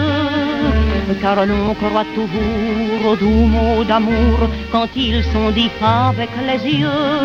car 1.22 1.46
l'on 1.46 1.72
croit 1.80 2.04
toujours 2.14 3.00
aux 3.10 3.16
doux 3.16 3.46
mots 3.54 3.82
d'amour 3.82 4.38
quand 4.70 4.90
ils 4.94 5.24
sont 5.32 5.50
dits 5.52 5.70
avec 5.80 6.28
les 6.48 6.62
yeux. 6.80 7.16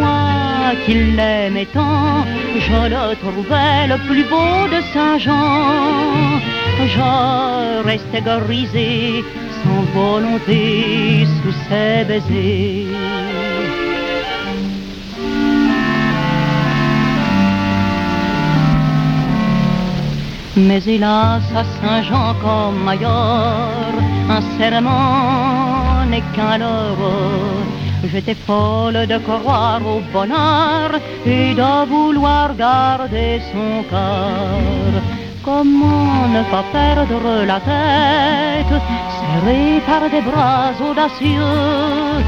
Moi 0.00 0.72
qui 0.86 0.94
l'aimais 1.16 1.68
tant, 1.74 2.24
je 2.66 2.80
le 2.94 3.14
trouvais 3.22 3.80
le 3.92 3.98
plus 4.08 4.24
beau 4.24 4.54
de 4.74 4.80
Saint-Jean. 4.94 6.40
Je 6.94 7.82
restais 7.84 8.22
grisé 8.22 9.22
sans 9.60 9.82
volonté 9.92 11.26
sous 11.42 11.56
ses 11.68 12.04
baisers. 12.08 13.27
Mais 20.66 20.82
hélas, 20.88 21.42
à 21.54 21.62
Saint-Jean 21.80 22.34
comme 22.42 22.88
ailleurs, 22.88 23.94
un 24.28 24.42
serment 24.58 26.04
n'est 26.10 26.24
qu'un 26.34 26.58
leurre. 26.58 27.62
J'étais 28.10 28.34
folle 28.34 29.06
de 29.06 29.18
croire 29.18 29.80
au 29.86 30.00
bonheur 30.12 30.90
et 31.24 31.54
de 31.54 31.86
vouloir 31.86 32.56
garder 32.56 33.40
son 33.52 33.84
cœur. 33.88 34.92
Comment 35.44 36.26
ne 36.26 36.42
pas 36.50 36.64
perdre 36.72 37.44
la 37.46 37.60
tête, 37.60 38.82
serré 39.18 39.80
par 39.86 40.10
des 40.10 40.22
bras 40.22 40.72
audacieux, 40.90 42.22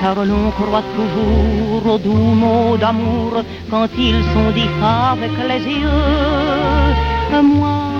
car 0.00 0.16
l'on 0.24 0.50
croit 0.50 0.82
toujours 0.96 1.94
aux 1.94 1.98
doux 1.98 2.34
mots 2.42 2.76
d'amour 2.76 3.44
quand 3.70 3.88
ils 3.96 4.22
sont 4.32 4.50
dits 4.54 4.76
avec 4.82 5.30
les 5.48 5.62
yeux. 5.72 6.75
Moi 7.32 7.92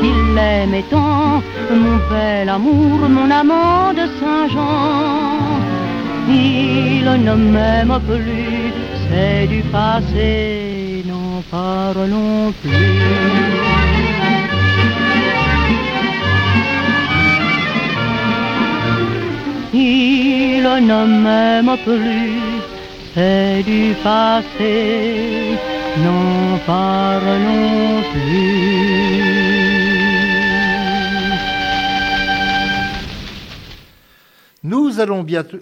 qui 0.00 0.10
l'aimais 0.34 0.84
tant, 0.90 1.42
mon 1.70 1.96
bel 2.10 2.48
amour, 2.48 3.08
mon 3.08 3.30
amant 3.30 3.92
de 3.92 4.04
Saint-Jean, 4.18 5.60
il 6.28 7.04
ne 7.24 7.34
m'aime 7.34 7.98
plus, 8.06 8.72
c'est 9.08 9.46
du 9.46 9.62
passé, 9.62 11.04
n'en 11.06 11.42
parlons 11.50 12.52
plus. 12.62 13.00
Il 19.72 20.62
ne 20.62 21.04
m'aime 21.22 21.76
plus, 21.84 22.40
c'est 23.14 23.62
du 23.62 23.94
passé, 24.02 25.58
n'en 25.98 26.58
parlons 26.66 28.02
plus. 28.12 28.90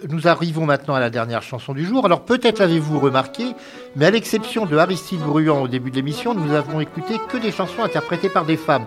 Nous 0.09 0.27
arrivons 0.27 0.65
maintenant 0.65 0.95
à 0.95 0.99
la 0.99 1.09
dernière 1.09 1.41
chanson 1.41 1.73
du 1.73 1.85
jour. 1.85 2.05
Alors 2.05 2.25
peut-être 2.25 2.59
l'avez-vous 2.59 2.99
remarqué, 2.99 3.55
mais 3.95 4.05
à 4.05 4.11
l'exception 4.11 4.65
de 4.65 4.75
Aristide 4.77 5.21
Bruand 5.21 5.61
au 5.61 5.67
début 5.67 5.91
de 5.91 5.95
l'émission, 5.95 6.33
nous 6.33 6.53
avons 6.53 6.81
écouté 6.81 7.15
que 7.29 7.37
des 7.37 7.51
chansons 7.51 7.83
interprétées 7.83 8.29
par 8.29 8.45
des 8.45 8.57
femmes. 8.57 8.85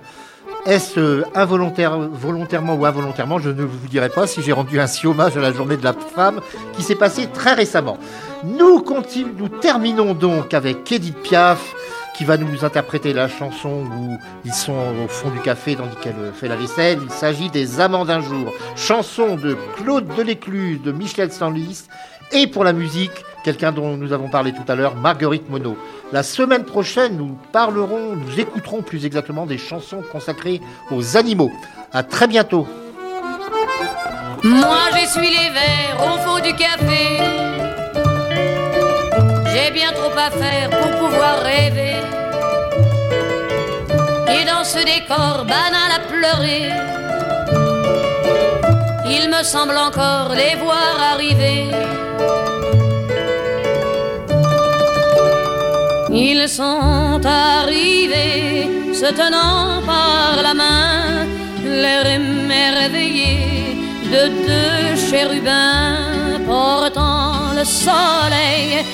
Est-ce 0.67 1.01
euh, 1.01 1.25
involontaire, 1.35 1.99
volontairement 1.99 2.75
ou 2.75 2.85
involontairement 2.85 3.39
Je 3.39 3.51
ne 3.51 3.63
vous 3.63 3.89
dirai 3.89 4.11
pas 4.11 4.27
si 4.27 4.43
j'ai 4.43 4.53
rendu 4.53 4.79
ainsi 4.79 5.07
hommage 5.07 5.37
à 5.37 5.41
la 5.41 5.53
journée 5.53 5.77
de 5.77 5.85
la 5.85 5.93
femme 5.93 6.41
qui 6.75 6.83
s'est 6.83 6.95
passée 6.95 7.29
très 7.33 7.55
récemment. 7.55 7.99
Nous, 8.45 8.83
terminons 9.61 10.15
donc 10.15 10.53
avec 10.53 10.91
Edith 10.91 11.17
Piaf 11.23 11.75
qui 12.17 12.25
va 12.25 12.37
nous 12.37 12.65
interpréter 12.65 13.13
la 13.13 13.29
chanson 13.29 13.85
où 13.85 14.19
ils 14.45 14.53
sont 14.53 14.73
au 14.73 15.09
fond 15.09 15.31
du 15.31 15.39
café 15.41 15.77
tandis 15.77 15.97
qu'elle 16.03 16.33
fait 16.35 16.49
la 16.49 16.57
vaisselle. 16.57 16.99
Il 17.03 17.11
s'agit 17.11 17.51
des 17.51 17.81
Amants 17.81 18.05
d'un 18.05 18.21
jour, 18.21 18.53
chanson 18.75 19.37
de 19.37 19.57
Claude 19.77 20.07
Delécluse, 20.17 20.83
de 20.83 20.93
Michel 20.93 21.31
Stanlis 21.33 21.85
et 22.33 22.47
pour 22.49 22.65
la 22.65 22.73
musique, 22.73 23.25
quelqu'un 23.45 23.73
dont 23.73 23.97
nous 23.97 24.13
avons 24.13 24.29
parlé 24.29 24.53
tout 24.53 24.65
à 24.67 24.75
l'heure, 24.75 24.97
Marguerite 24.97 25.49
Monod. 25.49 25.77
La 26.13 26.23
semaine 26.23 26.65
prochaine, 26.65 27.17
nous 27.17 27.39
parlerons, 27.53 28.17
nous 28.17 28.41
écouterons 28.41 28.83
plus 28.83 29.07
exactement 29.07 29.47
des 29.47 29.59
chansons 29.59 30.03
consacrées 30.11 30.61
aux 30.91 31.17
animaux. 31.17 31.53
À 31.93 32.03
très 32.03 32.27
bientôt. 32.27 32.67
Moi 34.43 34.79
j'essuie 34.95 35.31
les 35.31 35.51
verres 35.51 36.01
au 36.01 36.19
fond 36.19 36.43
du 36.43 36.55
café. 36.57 37.42
Bien 39.71 39.93
trop 39.93 40.13
à 40.19 40.31
faire 40.31 40.69
pour 40.69 40.91
pouvoir 40.99 41.41
rêver. 41.43 41.97
Et 44.29 44.45
dans 44.45 44.65
ce 44.65 44.79
décor 44.85 45.45
banal 45.47 45.91
à 45.97 46.01
pleurer, 46.13 46.69
il 49.07 49.31
me 49.31 49.43
semble 49.43 49.77
encore 49.79 50.35
les 50.35 50.57
voir 50.57 50.95
arriver. 51.13 51.71
Ils 56.11 56.47
sont 56.49 57.21
arrivés, 57.25 58.69
se 58.93 59.07
tenant 59.07 59.81
par 59.87 60.43
la 60.43 60.55
main, 60.55 61.27
l'air 61.65 62.07
émerveillé 62.07 63.39
de 64.13 64.23
deux 64.49 64.97
chérubins 65.11 66.41
portant 66.47 67.55
le 67.57 67.65
soleil. 67.65 68.85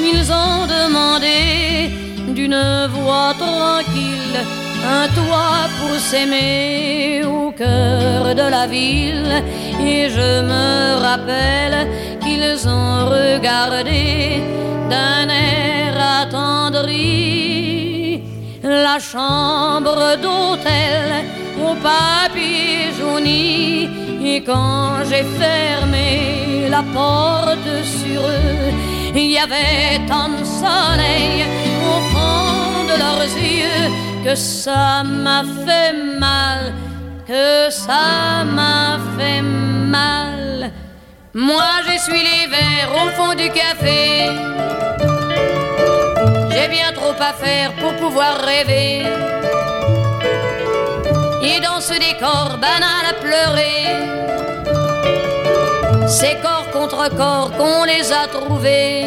Ils 0.00 0.32
ont 0.32 0.66
demandé 0.66 1.90
d'une 2.28 2.86
voix 2.88 3.34
tranquille 3.38 4.38
un 4.86 5.08
toit 5.08 5.66
pour 5.78 5.98
s'aimer 5.98 7.22
au 7.24 7.50
cœur 7.50 8.34
de 8.34 8.48
la 8.56 8.66
ville. 8.66 9.42
Et 9.80 10.08
je 10.08 10.42
me 10.50 11.00
rappelle 11.00 11.88
qu'ils 12.20 12.68
ont 12.68 13.06
regardé 13.06 14.42
d'un 14.88 15.28
air 15.28 15.94
attendri 16.22 18.22
la 18.62 18.98
chambre 18.98 20.16
d'hôtel 20.22 21.24
au 21.66 21.74
papier 21.74 22.92
jauni. 22.98 23.88
Et 24.24 24.42
quand 24.42 25.04
j'ai 25.08 25.24
fermé 25.42 26.68
la 26.70 26.82
porte 26.82 27.70
sur 27.84 28.20
eux, 28.20 28.72
il 29.14 29.30
y 29.32 29.38
avait 29.38 30.00
tant 30.06 30.28
de 30.28 30.44
soleil 30.44 31.44
au 31.92 32.00
fond 32.12 32.84
de 32.90 32.98
leurs 32.98 33.36
yeux 33.36 33.92
que 34.24 34.34
ça 34.34 35.02
m'a 35.04 35.42
fait 35.64 35.92
mal, 36.18 36.72
que 37.26 37.70
ça 37.70 38.44
m'a 38.44 38.98
fait 39.16 39.42
mal. 39.42 40.72
Moi 41.34 41.70
j'ai 41.86 41.98
suis 41.98 42.22
les 42.22 42.46
verres 42.48 42.92
au 43.04 43.08
fond 43.10 43.34
du 43.34 43.48
café. 43.50 44.28
J'ai 46.50 46.68
bien 46.68 46.92
trop 46.92 47.14
à 47.20 47.32
faire 47.32 47.72
pour 47.74 47.94
pouvoir 47.96 48.40
rêver. 48.44 49.04
Et 51.42 51.60
dans 51.60 51.80
ce 51.80 51.94
décor 51.94 52.58
banal 52.60 53.04
à 53.10 53.14
pleurer, 53.14 54.47
c'est 56.08 56.40
corps 56.40 56.70
contre 56.72 57.14
corps 57.14 57.50
qu'on 57.52 57.84
les 57.84 58.12
a 58.12 58.26
trouvés. 58.26 59.06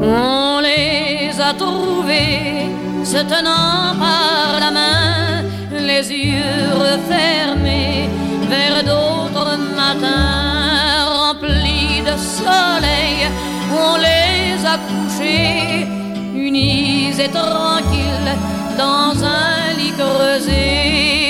On 0.00 0.60
les 0.60 1.30
a 1.40 1.52
trouvés 1.52 2.70
se 3.04 3.18
tenant 3.18 3.94
par 3.98 4.60
la 4.60 4.70
main, 4.70 5.42
les 5.70 6.10
yeux 6.10 6.70
refermés 6.74 8.08
vers 8.48 8.82
d'autres 8.82 9.58
matins 9.76 11.04
remplis 11.18 12.00
de 12.00 12.16
soleil. 12.16 13.28
On 13.70 13.96
les 13.98 14.64
a 14.64 14.78
couchés 14.88 15.86
unis 16.34 17.12
et 17.20 17.28
tranquilles 17.28 18.36
dans 18.78 19.12
un 19.22 19.74
lit 19.76 19.92
creusé 19.92 21.25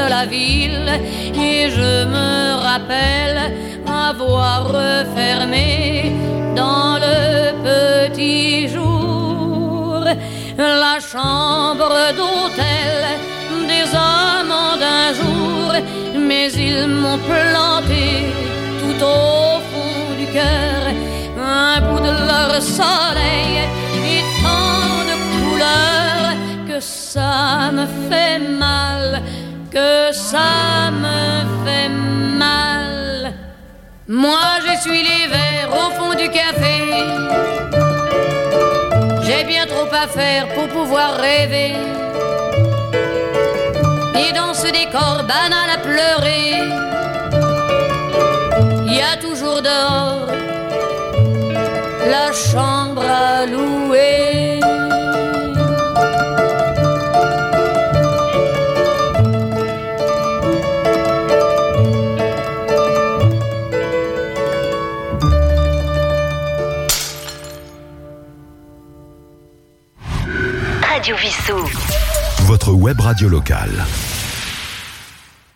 de 0.00 0.08
la 0.16 0.26
ville. 0.26 0.90
Et 1.34 1.70
je 1.70 2.04
me 2.14 2.62
rappelle 2.68 3.54
avoir 3.86 4.68
refermé 4.68 6.12
dans 6.56 6.98
le 7.06 7.18
petit 7.68 8.68
jour 8.68 10.04
la 10.56 10.96
chambre 11.12 11.94
d'hôtel 12.18 12.98
des 13.72 13.86
amants 13.94 14.76
d'un 14.84 15.08
jour, 15.20 15.72
mais 16.28 16.52
ils 16.52 16.86
m'ont 16.86 17.18
planté 17.18 18.04
tout 18.80 19.04
au 19.04 19.60
fond 19.70 20.14
du 20.18 20.26
cœur 20.26 20.80
un 21.42 21.80
bout 21.80 22.00
de 22.00 22.12
leur 22.30 22.60
soleil 22.62 23.54
ça 26.80 27.70
me 27.72 27.86
fait 28.08 28.38
mal, 28.38 29.22
que 29.70 30.12
ça 30.12 30.90
me 30.90 31.64
fait 31.64 31.88
mal. 31.88 33.34
Moi 34.08 34.38
je 34.66 34.80
suis 34.80 35.02
les 35.02 35.26
verres 35.28 35.72
au 35.72 35.90
fond 35.96 36.14
du 36.14 36.28
café. 36.30 36.76
J'ai 39.22 39.44
bien 39.44 39.66
trop 39.66 39.88
à 39.92 40.08
faire 40.08 40.48
pour 40.54 40.68
pouvoir 40.68 41.16
rêver. 41.16 41.74
Et 44.14 44.32
dans 44.32 44.54
ce 44.54 44.66
décor 44.66 45.24
banal 45.28 45.70
à 45.74 45.78
pleurer, 45.78 46.54
il 48.86 48.94
y 48.94 49.02
a 49.02 49.16
toujours 49.20 49.60
dehors 49.62 50.26
la 52.10 52.32
chambre 52.32 53.04
à 53.04 53.46
louer. 53.46 54.49
Web 72.68 73.00
radio 73.00 73.28
locale. 73.28 74.09